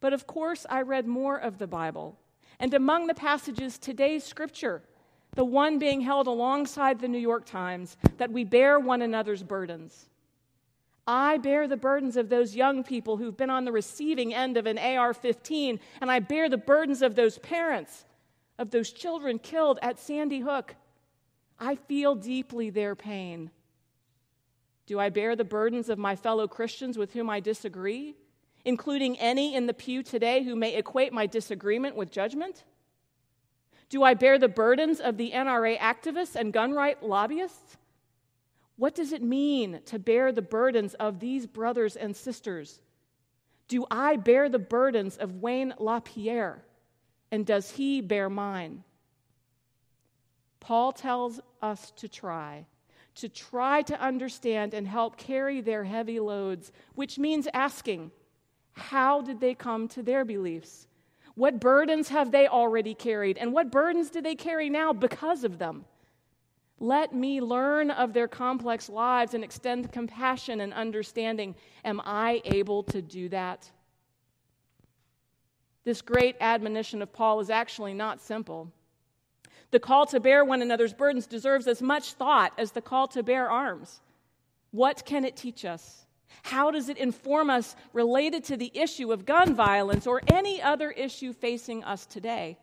But 0.00 0.12
of 0.12 0.26
course, 0.26 0.66
I 0.68 0.82
read 0.82 1.06
more 1.06 1.36
of 1.36 1.58
the 1.58 1.66
Bible. 1.66 2.18
And 2.60 2.74
among 2.74 3.06
the 3.06 3.14
passages, 3.14 3.78
today's 3.78 4.24
scripture, 4.24 4.82
the 5.34 5.44
one 5.44 5.78
being 5.78 6.00
held 6.00 6.26
alongside 6.26 7.00
the 7.00 7.08
New 7.08 7.18
York 7.18 7.44
Times, 7.44 7.96
that 8.16 8.32
we 8.32 8.44
bear 8.44 8.78
one 8.80 9.02
another's 9.02 9.42
burdens. 9.42 10.08
I 11.06 11.38
bear 11.38 11.66
the 11.66 11.76
burdens 11.76 12.16
of 12.16 12.28
those 12.28 12.54
young 12.54 12.84
people 12.84 13.16
who've 13.16 13.36
been 13.36 13.50
on 13.50 13.64
the 13.64 13.72
receiving 13.72 14.34
end 14.34 14.56
of 14.56 14.66
an 14.66 14.78
AR 14.78 15.14
15, 15.14 15.80
and 16.00 16.10
I 16.10 16.18
bear 16.18 16.48
the 16.48 16.58
burdens 16.58 17.00
of 17.00 17.14
those 17.14 17.38
parents, 17.38 18.04
of 18.58 18.70
those 18.70 18.90
children 18.90 19.38
killed 19.38 19.78
at 19.80 19.98
Sandy 19.98 20.40
Hook. 20.40 20.74
I 21.58 21.76
feel 21.76 22.14
deeply 22.14 22.70
their 22.70 22.94
pain. 22.94 23.50
Do 24.86 24.98
I 24.98 25.08
bear 25.08 25.34
the 25.34 25.44
burdens 25.44 25.88
of 25.88 25.98
my 25.98 26.14
fellow 26.14 26.46
Christians 26.46 26.98
with 26.98 27.12
whom 27.12 27.30
I 27.30 27.40
disagree? 27.40 28.14
Including 28.68 29.18
any 29.18 29.54
in 29.54 29.64
the 29.64 29.72
pew 29.72 30.02
today 30.02 30.42
who 30.42 30.54
may 30.54 30.76
equate 30.76 31.10
my 31.10 31.24
disagreement 31.24 31.96
with 31.96 32.10
judgment? 32.10 32.64
Do 33.88 34.02
I 34.02 34.12
bear 34.12 34.38
the 34.38 34.46
burdens 34.46 35.00
of 35.00 35.16
the 35.16 35.30
NRA 35.30 35.78
activists 35.78 36.36
and 36.36 36.52
gun 36.52 36.72
right 36.72 37.02
lobbyists? 37.02 37.78
What 38.76 38.94
does 38.94 39.14
it 39.14 39.22
mean 39.22 39.80
to 39.86 39.98
bear 39.98 40.32
the 40.32 40.42
burdens 40.42 40.92
of 40.92 41.18
these 41.18 41.46
brothers 41.46 41.96
and 41.96 42.14
sisters? 42.14 42.80
Do 43.68 43.86
I 43.90 44.16
bear 44.16 44.50
the 44.50 44.58
burdens 44.58 45.16
of 45.16 45.36
Wayne 45.36 45.72
LaPierre? 45.78 46.62
And 47.30 47.46
does 47.46 47.70
he 47.70 48.02
bear 48.02 48.28
mine? 48.28 48.84
Paul 50.60 50.92
tells 50.92 51.40
us 51.62 51.90
to 51.92 52.06
try, 52.06 52.66
to 53.14 53.30
try 53.30 53.80
to 53.80 53.98
understand 53.98 54.74
and 54.74 54.86
help 54.86 55.16
carry 55.16 55.62
their 55.62 55.84
heavy 55.84 56.20
loads, 56.20 56.70
which 56.94 57.18
means 57.18 57.48
asking, 57.54 58.10
how 58.78 59.20
did 59.20 59.40
they 59.40 59.54
come 59.54 59.88
to 59.88 60.02
their 60.02 60.24
beliefs? 60.24 60.86
What 61.34 61.60
burdens 61.60 62.08
have 62.08 62.30
they 62.30 62.48
already 62.48 62.94
carried? 62.94 63.38
And 63.38 63.52
what 63.52 63.70
burdens 63.70 64.10
do 64.10 64.20
they 64.20 64.34
carry 64.34 64.68
now 64.68 64.92
because 64.92 65.44
of 65.44 65.58
them? 65.58 65.84
Let 66.80 67.14
me 67.14 67.40
learn 67.40 67.90
of 67.90 68.12
their 68.12 68.28
complex 68.28 68.88
lives 68.88 69.34
and 69.34 69.42
extend 69.42 69.92
compassion 69.92 70.60
and 70.60 70.72
understanding. 70.72 71.54
Am 71.84 72.00
I 72.04 72.40
able 72.44 72.82
to 72.84 73.02
do 73.02 73.28
that? 73.28 73.70
This 75.84 76.02
great 76.02 76.36
admonition 76.40 77.02
of 77.02 77.12
Paul 77.12 77.40
is 77.40 77.50
actually 77.50 77.94
not 77.94 78.20
simple. 78.20 78.70
The 79.70 79.80
call 79.80 80.06
to 80.06 80.20
bear 80.20 80.44
one 80.44 80.62
another's 80.62 80.92
burdens 80.94 81.26
deserves 81.26 81.66
as 81.66 81.82
much 81.82 82.14
thought 82.14 82.52
as 82.58 82.72
the 82.72 82.80
call 82.80 83.08
to 83.08 83.22
bear 83.22 83.50
arms. 83.50 84.00
What 84.70 85.04
can 85.04 85.24
it 85.24 85.36
teach 85.36 85.64
us? 85.64 86.06
How 86.42 86.70
does 86.70 86.88
it 86.88 86.98
inform 86.98 87.50
us 87.50 87.76
related 87.92 88.44
to 88.44 88.56
the 88.56 88.70
issue 88.74 89.12
of 89.12 89.24
gun 89.24 89.54
violence 89.54 90.06
or 90.06 90.22
any 90.28 90.60
other 90.62 90.90
issue 90.90 91.32
facing 91.32 91.84
us 91.84 92.06
today? 92.06 92.58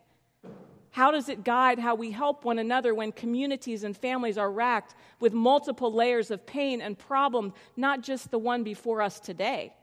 How 0.92 1.12
does 1.12 1.28
it 1.28 1.44
guide 1.44 1.78
how 1.78 1.96
we 1.96 2.12
help 2.12 2.46
one 2.46 2.58
another 2.58 2.94
when 2.94 3.12
communities 3.12 3.84
and 3.84 3.96
families 3.96 4.38
are 4.38 4.52
racked 4.52 4.96
with 5.20 5.34
multiple 5.34 5.92
layers 5.92 6.32
of 6.32 6.46
pain 6.46 6.82
and 6.82 6.98
problem, 6.98 7.54
not 7.76 8.02
just 8.02 8.32
the 8.32 8.40
one 8.40 8.64
before 8.64 9.02
us 9.02 9.20
today? 9.20 9.74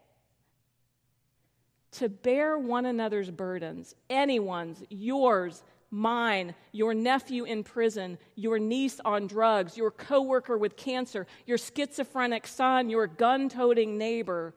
to 1.92 2.08
bear 2.08 2.58
one 2.58 2.86
another's 2.86 3.30
burdens, 3.30 3.94
anyone's, 4.08 4.82
yours, 4.88 5.62
mine, 5.92 6.54
your 6.72 6.94
nephew 6.94 7.44
in 7.44 7.62
prison, 7.62 8.18
your 8.34 8.58
niece 8.58 8.98
on 9.04 9.26
drugs, 9.28 9.76
your 9.76 9.90
coworker 9.90 10.58
with 10.58 10.76
cancer, 10.76 11.26
your 11.46 11.58
schizophrenic 11.58 12.46
son, 12.46 12.90
your 12.90 13.06
gun-toting 13.06 13.98
neighbor, 13.98 14.54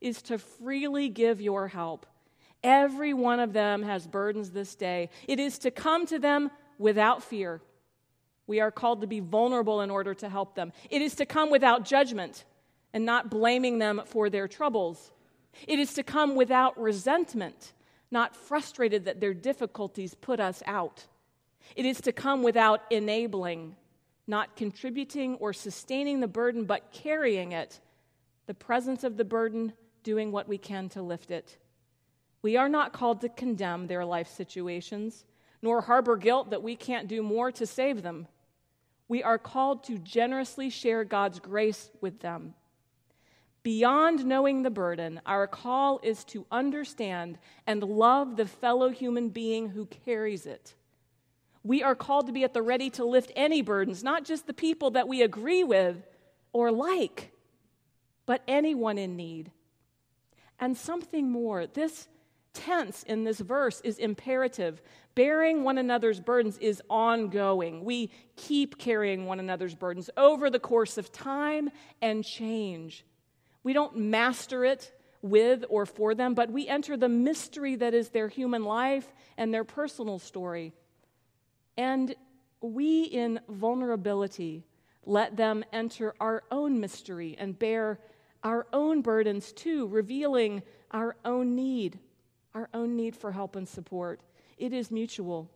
is 0.00 0.22
to 0.22 0.38
freely 0.38 1.08
give 1.08 1.40
your 1.40 1.68
help. 1.68 2.06
Every 2.64 3.14
one 3.14 3.38
of 3.38 3.52
them 3.52 3.82
has 3.82 4.06
burdens 4.06 4.50
this 4.50 4.74
day. 4.74 5.10
It 5.28 5.38
is 5.38 5.58
to 5.60 5.70
come 5.70 6.06
to 6.06 6.18
them 6.18 6.50
without 6.78 7.22
fear. 7.22 7.60
We 8.46 8.60
are 8.60 8.70
called 8.70 9.02
to 9.02 9.06
be 9.06 9.20
vulnerable 9.20 9.82
in 9.82 9.90
order 9.90 10.14
to 10.14 10.28
help 10.28 10.54
them. 10.54 10.72
It 10.88 11.02
is 11.02 11.14
to 11.16 11.26
come 11.26 11.50
without 11.50 11.84
judgment 11.84 12.44
and 12.94 13.04
not 13.04 13.30
blaming 13.30 13.78
them 13.78 14.00
for 14.06 14.30
their 14.30 14.48
troubles. 14.48 15.12
It 15.66 15.78
is 15.78 15.92
to 15.94 16.02
come 16.02 16.34
without 16.34 16.80
resentment, 16.80 17.74
not 18.10 18.34
frustrated 18.34 19.04
that 19.04 19.20
their 19.20 19.34
difficulties 19.34 20.14
put 20.14 20.40
us 20.40 20.62
out. 20.66 21.06
It 21.76 21.84
is 21.84 22.00
to 22.02 22.12
come 22.12 22.42
without 22.42 22.82
enabling, 22.90 23.76
not 24.26 24.56
contributing 24.56 25.36
or 25.36 25.52
sustaining 25.52 26.20
the 26.20 26.28
burden, 26.28 26.64
but 26.64 26.92
carrying 26.92 27.52
it, 27.52 27.80
the 28.46 28.54
presence 28.54 29.04
of 29.04 29.16
the 29.16 29.24
burden, 29.24 29.72
doing 30.02 30.32
what 30.32 30.48
we 30.48 30.58
can 30.58 30.88
to 30.90 31.02
lift 31.02 31.30
it. 31.30 31.58
We 32.40 32.56
are 32.56 32.68
not 32.68 32.92
called 32.92 33.20
to 33.22 33.28
condemn 33.28 33.86
their 33.86 34.04
life 34.04 34.28
situations, 34.28 35.24
nor 35.60 35.82
harbor 35.82 36.16
guilt 36.16 36.50
that 36.50 36.62
we 36.62 36.76
can't 36.76 37.08
do 37.08 37.22
more 37.22 37.50
to 37.52 37.66
save 37.66 38.02
them. 38.02 38.28
We 39.08 39.22
are 39.22 39.38
called 39.38 39.84
to 39.84 39.98
generously 39.98 40.70
share 40.70 41.04
God's 41.04 41.40
grace 41.40 41.90
with 42.00 42.20
them 42.20 42.54
Beyond 43.62 44.24
knowing 44.24 44.62
the 44.62 44.70
burden, 44.70 45.20
our 45.26 45.46
call 45.46 46.00
is 46.02 46.24
to 46.26 46.46
understand 46.50 47.38
and 47.66 47.82
love 47.82 48.36
the 48.36 48.46
fellow 48.46 48.88
human 48.90 49.28
being 49.30 49.68
who 49.68 49.86
carries 49.86 50.46
it. 50.46 50.74
We 51.64 51.82
are 51.82 51.94
called 51.94 52.26
to 52.26 52.32
be 52.32 52.44
at 52.44 52.54
the 52.54 52.62
ready 52.62 52.88
to 52.90 53.04
lift 53.04 53.32
any 53.36 53.62
burdens, 53.62 54.02
not 54.02 54.24
just 54.24 54.46
the 54.46 54.54
people 54.54 54.92
that 54.92 55.08
we 55.08 55.22
agree 55.22 55.64
with 55.64 55.96
or 56.52 56.70
like, 56.70 57.32
but 58.26 58.42
anyone 58.46 58.96
in 58.96 59.16
need. 59.16 59.50
And 60.60 60.76
something 60.76 61.30
more, 61.30 61.66
this 61.66 62.08
tense 62.54 63.02
in 63.02 63.24
this 63.24 63.40
verse 63.40 63.80
is 63.82 63.98
imperative. 63.98 64.82
Bearing 65.14 65.62
one 65.62 65.78
another's 65.78 66.20
burdens 66.20 66.58
is 66.58 66.82
ongoing. 66.88 67.84
We 67.84 68.10
keep 68.36 68.78
carrying 68.78 69.26
one 69.26 69.40
another's 69.40 69.74
burdens 69.74 70.10
over 70.16 70.50
the 70.50 70.58
course 70.58 70.96
of 70.96 71.12
time 71.12 71.70
and 72.00 72.24
change. 72.24 73.04
We 73.68 73.74
don't 73.74 73.98
master 73.98 74.64
it 74.64 74.90
with 75.20 75.62
or 75.68 75.84
for 75.84 76.14
them, 76.14 76.32
but 76.32 76.50
we 76.50 76.66
enter 76.66 76.96
the 76.96 77.10
mystery 77.10 77.76
that 77.76 77.92
is 77.92 78.08
their 78.08 78.28
human 78.28 78.64
life 78.64 79.06
and 79.36 79.52
their 79.52 79.62
personal 79.62 80.18
story. 80.18 80.72
And 81.76 82.14
we, 82.62 83.02
in 83.02 83.40
vulnerability, 83.46 84.64
let 85.04 85.36
them 85.36 85.66
enter 85.70 86.14
our 86.18 86.44
own 86.50 86.80
mystery 86.80 87.36
and 87.38 87.58
bear 87.58 88.00
our 88.42 88.66
own 88.72 89.02
burdens 89.02 89.52
too, 89.52 89.86
revealing 89.88 90.62
our 90.90 91.14
own 91.26 91.54
need, 91.54 91.98
our 92.54 92.70
own 92.72 92.96
need 92.96 93.14
for 93.14 93.32
help 93.32 93.54
and 93.54 93.68
support. 93.68 94.22
It 94.56 94.72
is 94.72 94.90
mutual. 94.90 95.50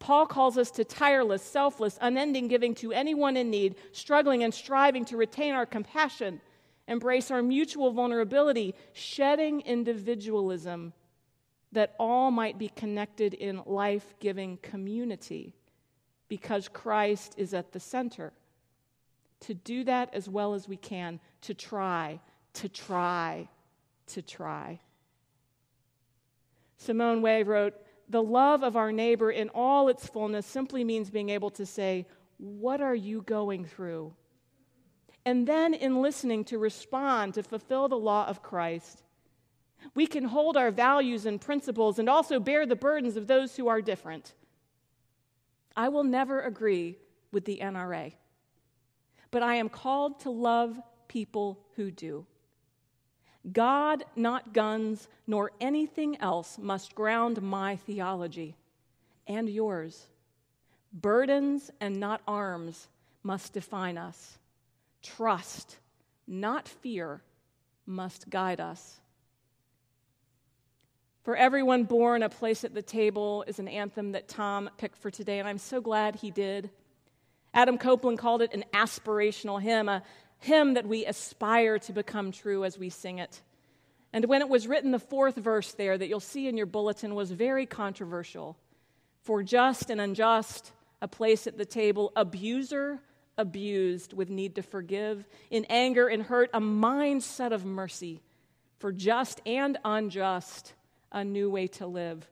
Paul 0.00 0.26
calls 0.26 0.58
us 0.58 0.72
to 0.72 0.84
tireless, 0.84 1.44
selfless, 1.44 1.98
unending 2.00 2.48
giving 2.48 2.74
to 2.74 2.90
anyone 2.90 3.36
in 3.36 3.48
need, 3.48 3.76
struggling 3.92 4.42
and 4.42 4.52
striving 4.52 5.04
to 5.04 5.16
retain 5.16 5.54
our 5.54 5.66
compassion 5.66 6.40
embrace 6.88 7.30
our 7.30 7.42
mutual 7.42 7.92
vulnerability, 7.92 8.74
shedding 8.92 9.60
individualism 9.62 10.92
that 11.72 11.94
all 11.98 12.30
might 12.30 12.58
be 12.58 12.68
connected 12.68 13.34
in 13.34 13.62
life 13.66 14.14
giving 14.20 14.56
community 14.58 15.54
because 16.28 16.68
Christ 16.68 17.34
is 17.36 17.54
at 17.54 17.72
the 17.72 17.80
center. 17.80 18.32
To 19.40 19.54
do 19.54 19.84
that 19.84 20.14
as 20.14 20.28
well 20.28 20.54
as 20.54 20.68
we 20.68 20.76
can, 20.76 21.20
to 21.42 21.54
try, 21.54 22.20
to 22.54 22.68
try, 22.68 23.48
to 24.08 24.22
try. 24.22 24.80
Simone 26.78 27.22
Weil 27.22 27.44
wrote, 27.44 27.74
The 28.08 28.22
love 28.22 28.62
of 28.62 28.76
our 28.76 28.92
neighbor 28.92 29.30
in 29.30 29.50
all 29.50 29.88
its 29.88 30.06
fullness 30.06 30.46
simply 30.46 30.84
means 30.84 31.10
being 31.10 31.30
able 31.30 31.50
to 31.50 31.66
say, 31.66 32.06
What 32.38 32.80
are 32.80 32.94
you 32.94 33.22
going 33.22 33.64
through? 33.64 34.14
And 35.26 35.44
then 35.44 35.74
in 35.74 36.00
listening 36.00 36.44
to 36.44 36.56
respond 36.56 37.34
to 37.34 37.42
fulfill 37.42 37.88
the 37.88 37.98
law 37.98 38.26
of 38.28 38.44
Christ. 38.44 39.02
We 39.94 40.06
can 40.06 40.24
hold 40.24 40.56
our 40.56 40.70
values 40.70 41.26
and 41.26 41.40
principles 41.40 41.98
and 41.98 42.08
also 42.08 42.38
bear 42.38 42.64
the 42.64 42.76
burdens 42.76 43.16
of 43.16 43.26
those 43.26 43.56
who 43.56 43.66
are 43.66 43.82
different. 43.82 44.34
I 45.76 45.88
will 45.88 46.04
never 46.04 46.40
agree 46.40 46.96
with 47.32 47.44
the 47.44 47.58
NRA, 47.60 48.12
but 49.32 49.42
I 49.42 49.56
am 49.56 49.68
called 49.68 50.20
to 50.20 50.30
love 50.30 50.80
people 51.08 51.58
who 51.74 51.90
do. 51.90 52.24
God, 53.52 54.04
not 54.14 54.54
guns, 54.54 55.08
nor 55.26 55.50
anything 55.60 56.20
else 56.20 56.56
must 56.56 56.94
ground 56.94 57.42
my 57.42 57.76
theology 57.76 58.56
and 59.26 59.48
yours. 59.48 60.06
Burdens 60.92 61.72
and 61.80 61.98
not 61.98 62.22
arms 62.28 62.86
must 63.24 63.52
define 63.52 63.98
us. 63.98 64.38
Trust, 65.06 65.78
not 66.26 66.66
fear, 66.66 67.22
must 67.86 68.28
guide 68.28 68.60
us. 68.60 69.00
For 71.22 71.36
everyone 71.36 71.84
born, 71.84 72.22
a 72.22 72.28
place 72.28 72.64
at 72.64 72.74
the 72.74 72.82
table 72.82 73.44
is 73.46 73.58
an 73.58 73.68
anthem 73.68 74.12
that 74.12 74.26
Tom 74.28 74.68
picked 74.78 74.98
for 74.98 75.10
today, 75.10 75.38
and 75.38 75.48
I'm 75.48 75.58
so 75.58 75.80
glad 75.80 76.16
he 76.16 76.30
did. 76.30 76.70
Adam 77.54 77.78
Copeland 77.78 78.18
called 78.18 78.42
it 78.42 78.52
an 78.52 78.64
aspirational 78.72 79.62
hymn, 79.62 79.88
a 79.88 80.02
hymn 80.38 80.74
that 80.74 80.86
we 80.86 81.06
aspire 81.06 81.78
to 81.78 81.92
become 81.92 82.32
true 82.32 82.64
as 82.64 82.76
we 82.76 82.90
sing 82.90 83.18
it. 83.18 83.42
And 84.12 84.24
when 84.26 84.40
it 84.40 84.48
was 84.48 84.66
written, 84.66 84.90
the 84.90 84.98
fourth 84.98 85.36
verse 85.36 85.72
there 85.72 85.96
that 85.96 86.08
you'll 86.08 86.20
see 86.20 86.48
in 86.48 86.56
your 86.56 86.66
bulletin 86.66 87.14
was 87.14 87.30
very 87.30 87.66
controversial. 87.66 88.56
For 89.22 89.42
just 89.42 89.88
and 89.88 90.00
unjust, 90.00 90.72
a 91.00 91.08
place 91.08 91.46
at 91.46 91.58
the 91.58 91.64
table, 91.64 92.12
abuser 92.16 93.00
abused 93.38 94.12
with 94.12 94.30
need 94.30 94.54
to 94.54 94.62
forgive, 94.62 95.26
in 95.50 95.64
anger 95.66 96.08
and 96.08 96.22
hurt, 96.22 96.50
a 96.54 96.60
mindset 96.60 97.52
of 97.52 97.64
mercy 97.64 98.22
for 98.78 98.92
just 98.92 99.40
and 99.46 99.78
unjust, 99.84 100.74
a 101.12 101.24
new 101.24 101.50
way 101.50 101.66
to 101.66 101.86
live. 101.86 102.28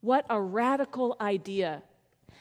What 0.00 0.24
a 0.30 0.40
radical 0.40 1.16
idea. 1.20 1.82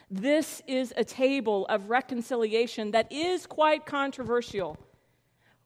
This 0.10 0.62
is 0.68 0.94
a 0.96 1.04
table 1.04 1.66
of 1.68 1.90
reconciliation 1.90 2.92
that 2.92 3.12
is 3.12 3.46
quite 3.46 3.86
controversial, 3.86 4.78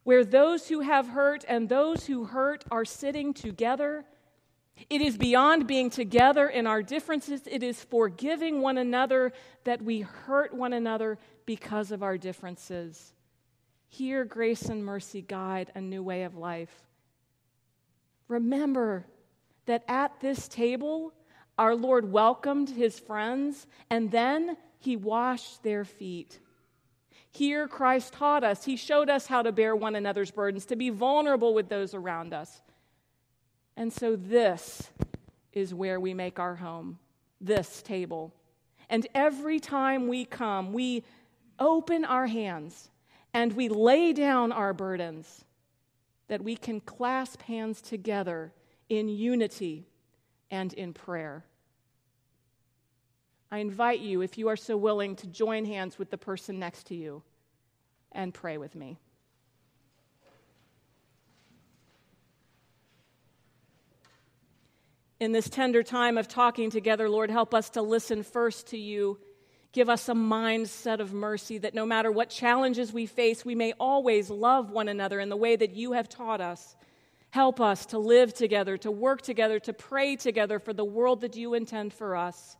where 0.03 0.23
those 0.23 0.67
who 0.67 0.79
have 0.79 1.09
hurt 1.09 1.43
and 1.47 1.67
those 1.67 2.05
who 2.05 2.23
hurt 2.25 2.63
are 2.71 2.85
sitting 2.85 3.33
together. 3.33 4.05
It 4.89 5.01
is 5.01 5.17
beyond 5.17 5.67
being 5.67 5.89
together 5.89 6.47
in 6.47 6.67
our 6.67 6.81
differences. 6.81 7.41
It 7.45 7.63
is 7.63 7.83
forgiving 7.83 8.61
one 8.61 8.77
another 8.77 9.33
that 9.63 9.81
we 9.81 10.01
hurt 10.01 10.53
one 10.53 10.73
another 10.73 11.17
because 11.45 11.91
of 11.91 12.03
our 12.03 12.17
differences. 12.17 13.13
Here, 13.87 14.23
grace 14.23 14.63
and 14.63 14.85
mercy 14.85 15.21
guide 15.21 15.71
a 15.75 15.81
new 15.81 16.03
way 16.03 16.23
of 16.23 16.35
life. 16.35 16.73
Remember 18.27 19.05
that 19.65 19.83
at 19.87 20.19
this 20.19 20.47
table, 20.47 21.13
our 21.57 21.75
Lord 21.75 22.11
welcomed 22.11 22.69
his 22.69 22.99
friends 22.99 23.67
and 23.89 24.11
then 24.11 24.55
he 24.77 24.95
washed 24.95 25.63
their 25.63 25.83
feet. 25.83 26.39
Here, 27.31 27.67
Christ 27.67 28.13
taught 28.13 28.43
us, 28.43 28.63
he 28.63 28.75
showed 28.75 29.09
us 29.09 29.27
how 29.27 29.41
to 29.41 29.51
bear 29.51 29.75
one 29.75 29.95
another's 29.95 30.31
burdens, 30.31 30.65
to 30.65 30.75
be 30.75 30.89
vulnerable 30.89 31.53
with 31.53 31.69
those 31.69 31.93
around 31.93 32.33
us. 32.33 32.61
And 33.79 33.93
so, 33.93 34.17
this 34.17 34.89
is 35.53 35.73
where 35.73 36.01
we 36.01 36.13
make 36.13 36.37
our 36.37 36.55
home, 36.55 36.99
this 37.39 37.81
table. 37.81 38.33
And 38.89 39.07
every 39.15 39.61
time 39.61 40.09
we 40.09 40.25
come, 40.25 40.73
we 40.73 41.05
open 41.59 42.03
our 42.03 42.27
hands 42.27 42.89
and 43.33 43.53
we 43.53 43.69
lay 43.69 44.11
down 44.11 44.51
our 44.51 44.73
burdens, 44.73 45.45
that 46.27 46.43
we 46.43 46.57
can 46.57 46.81
clasp 46.81 47.41
hands 47.43 47.79
together 47.79 48.51
in 48.89 49.07
unity 49.07 49.87
and 50.51 50.73
in 50.73 50.93
prayer. 50.93 51.45
I 53.49 53.59
invite 53.59 54.01
you, 54.01 54.21
if 54.21 54.37
you 54.37 54.49
are 54.49 54.57
so 54.57 54.75
willing, 54.75 55.15
to 55.15 55.27
join 55.27 55.63
hands 55.63 55.97
with 55.97 56.09
the 56.09 56.17
person 56.17 56.59
next 56.59 56.87
to 56.87 56.95
you 56.95 57.23
and 58.11 58.33
pray 58.33 58.57
with 58.57 58.75
me. 58.75 58.99
In 65.19 65.33
this 65.33 65.49
tender 65.49 65.83
time 65.83 66.17
of 66.17 66.29
talking 66.29 66.69
together, 66.69 67.09
Lord, 67.09 67.29
help 67.29 67.53
us 67.53 67.71
to 67.71 67.81
listen 67.81 68.23
first 68.23 68.67
to 68.67 68.77
you. 68.77 69.19
Give 69.73 69.89
us 69.89 70.07
a 70.07 70.13
mindset 70.13 71.01
of 71.01 71.11
mercy 71.11 71.57
that 71.57 71.73
no 71.73 71.85
matter 71.85 72.09
what 72.09 72.29
challenges 72.29 72.93
we 72.93 73.05
face, 73.05 73.43
we 73.43 73.53
may 73.53 73.73
always 73.73 74.29
love 74.29 74.71
one 74.71 74.87
another 74.87 75.19
in 75.19 75.27
the 75.27 75.35
way 75.35 75.57
that 75.57 75.75
you 75.75 75.91
have 75.91 76.07
taught 76.07 76.39
us. 76.39 76.77
Help 77.31 77.59
us 77.59 77.85
to 77.87 77.99
live 77.99 78.33
together, 78.33 78.77
to 78.77 78.89
work 78.89 79.21
together, 79.21 79.59
to 79.59 79.73
pray 79.73 80.15
together 80.15 80.57
for 80.57 80.71
the 80.71 80.85
world 80.85 81.19
that 81.21 81.35
you 81.35 81.53
intend 81.53 81.93
for 81.93 82.15
us. 82.15 82.55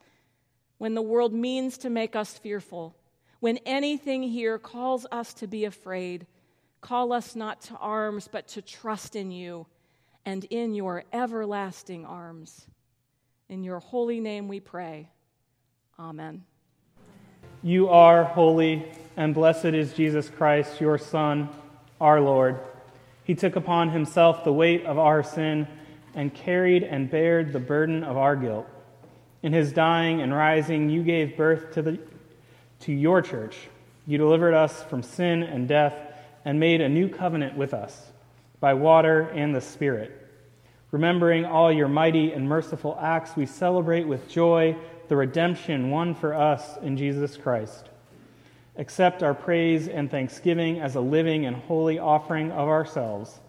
When 0.80 0.95
the 0.95 1.02
world 1.02 1.34
means 1.34 1.78
to 1.80 1.89
make 1.89 2.13
us 2.13 2.38
fearful, 2.38 2.93
when 3.39 3.58
anything 3.65 4.22
here 4.22 4.60
calls 4.60 5.08
us 5.13 5.34
to 5.36 5.48
be 5.48 5.63
afraid, 5.63 6.28
call 6.82 7.13
us 7.13 7.38
not 7.38 7.62
to 7.62 7.78
arms, 7.78 8.28
but 8.30 8.50
to 8.50 8.62
trust 8.62 9.15
in 9.15 9.32
you 9.32 9.65
and 10.25 10.43
in 10.45 10.73
your 10.73 11.03
everlasting 11.12 12.05
arms. 12.05 12.67
In 13.47 13.63
your 13.63 13.79
holy 13.79 14.19
name 14.19 14.47
we 14.47 14.60
pray. 14.60 15.10
Amen. 15.97 16.43
You 17.63 17.89
are 17.89 18.23
holy, 18.23 18.86
and 19.17 19.34
blessed 19.34 19.65
is 19.65 19.93
Jesus 19.93 20.29
Christ, 20.29 20.79
your 20.79 20.97
Son, 20.97 21.49
our 21.99 22.21
Lord. 22.21 22.60
He 23.23 23.36
took 23.36 23.55
upon 23.55 23.89
himself 23.89 24.43
the 24.43 24.53
weight 24.53 24.86
of 24.86 24.97
our 24.97 25.23
sin 25.23 25.67
and 26.15 26.34
carried 26.34 26.84
and 26.84 27.10
bared 27.10 27.51
the 27.51 27.60
burden 27.60 28.03
of 28.03 28.17
our 28.17 28.36
guilt. 28.36 28.67
In 29.43 29.53
his 29.53 29.71
dying 29.71 30.21
and 30.21 30.34
rising, 30.34 30.89
you 30.89 31.03
gave 31.03 31.38
birth 31.38 31.73
to, 31.73 31.82
the, 31.82 31.99
to 32.82 32.91
your 32.91 33.21
church. 33.21 33.58
You 34.05 34.17
delivered 34.17 34.53
us 34.53 34.84
from 34.84 35.03
sin 35.03 35.43
and 35.43 35.67
death 35.67 35.93
and 36.45 36.60
made 36.60 36.82
a 36.82 36.89
new 36.89 37.10
covenant 37.10 37.58
with 37.58 37.73
us 37.73 38.09
by 38.60 38.74
water 38.74 39.22
and 39.22 39.54
the 39.54 39.62
Spirit. 39.62 40.15
Remembering 40.91 41.45
all 41.45 41.72
your 41.72 41.88
mighty 41.88 42.32
and 42.32 42.48
merciful 42.48 42.98
acts, 43.00 43.36
we 43.36 43.45
celebrate 43.45 44.08
with 44.08 44.30
joy 44.30 44.76
the 45.08 45.15
redemption 45.15 45.91
won 45.91 46.15
for 46.15 46.34
us 46.34 46.78
in 46.82 46.98
Jesus 46.98 47.38
Christ 47.38 47.89
accept 48.80 49.24
our 49.24 49.34
praise 49.34 49.89
and 49.89 50.10
thanksgiving 50.10 50.80
as 50.80 50.95
a 50.95 51.02
living 51.02 51.45
and 51.45 51.56
holy 51.56 52.00
offering 52.00 52.50
of 52.50 52.69
ourselves, 52.69 53.39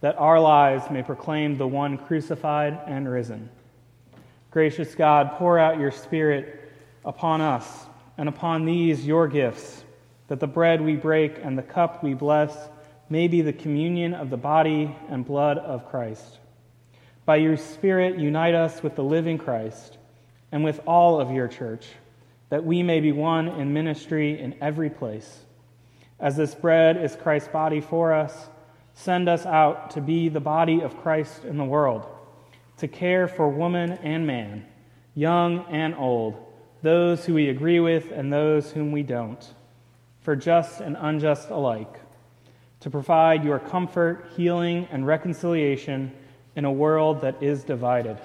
that 0.00 0.16
our 0.16 0.38
lives 0.38 0.88
may 0.90 1.02
proclaim 1.02 1.58
the 1.58 1.66
one 1.66 1.98
crucified 1.98 2.80
and 2.86 3.10
risen. 3.10 3.50
Gracious 4.52 4.94
God, 4.94 5.32
pour 5.32 5.58
out 5.58 5.80
your 5.80 5.90
Spirit 5.90 6.72
upon 7.04 7.40
us 7.40 7.86
and 8.16 8.28
upon 8.28 8.64
these 8.64 9.04
your 9.04 9.26
gifts, 9.26 9.84
that 10.28 10.38
the 10.38 10.46
bread 10.46 10.80
we 10.80 10.94
break 10.94 11.40
and 11.42 11.58
the 11.58 11.62
cup 11.62 12.04
we 12.04 12.14
bless 12.14 12.56
may 13.10 13.28
be 13.28 13.42
the 13.42 13.52
communion 13.52 14.14
of 14.14 14.30
the 14.30 14.36
body 14.36 14.96
and 15.10 15.26
blood 15.26 15.58
of 15.58 15.90
Christ. 15.90 16.38
By 17.26 17.36
your 17.36 17.56
Spirit, 17.56 18.18
unite 18.18 18.54
us 18.54 18.82
with 18.82 18.94
the 18.94 19.04
living 19.04 19.36
Christ 19.36 19.98
and 20.52 20.64
with 20.64 20.80
all 20.86 21.20
of 21.20 21.32
your 21.32 21.48
church 21.48 21.86
that 22.50 22.64
we 22.64 22.82
may 22.82 23.00
be 23.00 23.12
one 23.12 23.48
in 23.48 23.72
ministry 23.72 24.40
in 24.40 24.54
every 24.60 24.90
place. 24.90 25.44
As 26.18 26.36
this 26.36 26.54
bread 26.54 26.96
is 27.02 27.16
Christ's 27.16 27.48
body 27.48 27.80
for 27.80 28.12
us, 28.12 28.48
send 28.94 29.28
us 29.28 29.46
out 29.46 29.90
to 29.92 30.00
be 30.00 30.28
the 30.28 30.40
body 30.40 30.80
of 30.80 31.00
Christ 31.00 31.44
in 31.44 31.56
the 31.56 31.64
world, 31.64 32.06
to 32.78 32.88
care 32.88 33.26
for 33.26 33.48
woman 33.48 33.92
and 33.92 34.26
man, 34.26 34.66
young 35.14 35.64
and 35.70 35.94
old, 35.94 36.36
those 36.82 37.24
who 37.24 37.34
we 37.34 37.48
agree 37.48 37.80
with 37.80 38.10
and 38.10 38.32
those 38.32 38.70
whom 38.72 38.92
we 38.92 39.02
don't, 39.02 39.54
for 40.20 40.36
just 40.36 40.80
and 40.80 40.96
unjust 41.00 41.50
alike, 41.50 42.00
to 42.80 42.90
provide 42.90 43.44
your 43.44 43.58
comfort, 43.58 44.26
healing, 44.36 44.88
and 44.90 45.06
reconciliation 45.06 46.12
in 46.56 46.64
a 46.64 46.72
world 46.72 47.20
that 47.20 47.42
is 47.42 47.62
divided. 47.62 48.18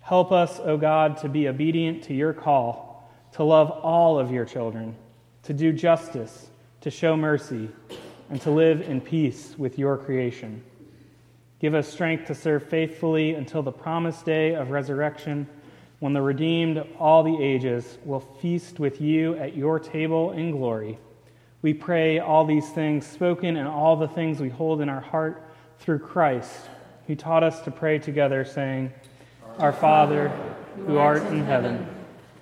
Help 0.00 0.32
us, 0.32 0.60
O 0.60 0.76
God, 0.76 1.16
to 1.18 1.28
be 1.28 1.48
obedient 1.48 2.04
to 2.04 2.14
your 2.14 2.32
call 2.32 2.94
to 3.34 3.42
love 3.42 3.70
all 3.70 4.18
of 4.18 4.30
your 4.30 4.44
children, 4.44 4.94
to 5.42 5.52
do 5.52 5.72
justice, 5.72 6.50
to 6.80 6.90
show 6.90 7.16
mercy, 7.16 7.68
and 8.30 8.40
to 8.40 8.50
live 8.50 8.80
in 8.82 9.00
peace 9.00 9.54
with 9.58 9.76
your 9.76 9.96
creation. 9.96 10.62
Give 11.58 11.74
us 11.74 11.88
strength 11.88 12.26
to 12.26 12.34
serve 12.34 12.62
faithfully 12.68 13.34
until 13.34 13.62
the 13.62 13.72
promised 13.72 14.24
day 14.24 14.54
of 14.54 14.70
resurrection, 14.70 15.48
when 15.98 16.12
the 16.12 16.22
redeemed 16.22 16.76
of 16.76 16.86
all 16.98 17.24
the 17.24 17.42
ages 17.42 17.98
will 18.04 18.20
feast 18.20 18.78
with 18.78 19.00
you 19.00 19.34
at 19.36 19.56
your 19.56 19.80
table 19.80 20.30
in 20.30 20.52
glory. 20.52 20.98
We 21.64 21.72
pray 21.72 22.18
all 22.18 22.44
these 22.44 22.68
things 22.68 23.06
spoken 23.06 23.56
and 23.56 23.66
all 23.66 23.96
the 23.96 24.06
things 24.06 24.38
we 24.38 24.50
hold 24.50 24.82
in 24.82 24.90
our 24.90 25.00
heart 25.00 25.42
through 25.78 26.00
Christ, 26.00 26.68
who 27.06 27.16
taught 27.16 27.42
us 27.42 27.62
to 27.62 27.70
pray 27.70 27.98
together, 27.98 28.44
saying, 28.44 28.92
Our 29.56 29.72
Father, 29.72 30.28
who 30.76 30.98
art 30.98 31.22
in 31.22 31.42
heaven, 31.42 31.86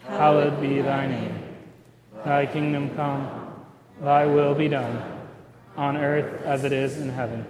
hallowed 0.08 0.60
be 0.60 0.82
thy 0.82 1.06
name. 1.06 1.40
Thy 2.24 2.46
kingdom 2.46 2.96
come, 2.96 3.62
thy 4.00 4.26
will 4.26 4.56
be 4.56 4.66
done, 4.66 5.00
on 5.76 5.96
earth 5.96 6.42
as 6.42 6.64
it 6.64 6.72
is 6.72 6.98
in 6.98 7.08
heaven. 7.08 7.46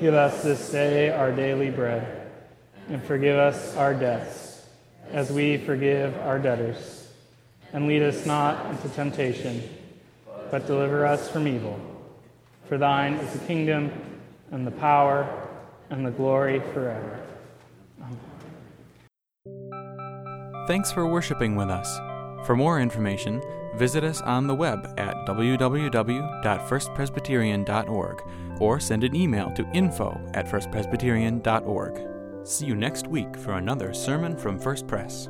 Give 0.00 0.14
us 0.14 0.42
this 0.42 0.72
day 0.72 1.10
our 1.10 1.30
daily 1.30 1.68
bread, 1.68 2.30
and 2.88 3.04
forgive 3.04 3.36
us 3.36 3.76
our 3.76 3.92
debts, 3.92 4.64
as 5.10 5.30
we 5.30 5.58
forgive 5.58 6.16
our 6.20 6.38
debtors. 6.38 7.06
And 7.74 7.86
lead 7.86 8.02
us 8.02 8.24
not 8.24 8.64
into 8.70 8.88
temptation, 8.88 9.62
but 10.50 10.66
deliver 10.66 11.06
us 11.06 11.30
from 11.30 11.46
evil. 11.46 11.78
For 12.68 12.78
thine 12.78 13.14
is 13.14 13.32
the 13.32 13.46
kingdom, 13.46 13.92
and 14.50 14.66
the 14.66 14.72
power, 14.72 15.28
and 15.90 16.04
the 16.04 16.10
glory 16.10 16.60
forever. 16.72 17.20
Thanks 20.66 20.90
for 20.92 21.06
worshiping 21.06 21.56
with 21.56 21.68
us. 21.68 21.98
For 22.46 22.56
more 22.56 22.80
information, 22.80 23.42
visit 23.76 24.04
us 24.04 24.20
on 24.20 24.46
the 24.46 24.54
web 24.54 24.94
at 24.98 25.16
www.firstpresbyterian.org 25.26 28.22
or 28.60 28.78
send 28.78 29.04
an 29.04 29.16
email 29.16 29.50
to 29.52 29.66
info 29.72 30.20
at 30.34 30.46
firstpresbyterian.org. 30.46 32.46
See 32.46 32.66
you 32.66 32.74
next 32.74 33.06
week 33.06 33.36
for 33.36 33.52
another 33.54 33.92
sermon 33.92 34.36
from 34.36 34.58
First 34.58 34.86
Pres. 34.86 35.28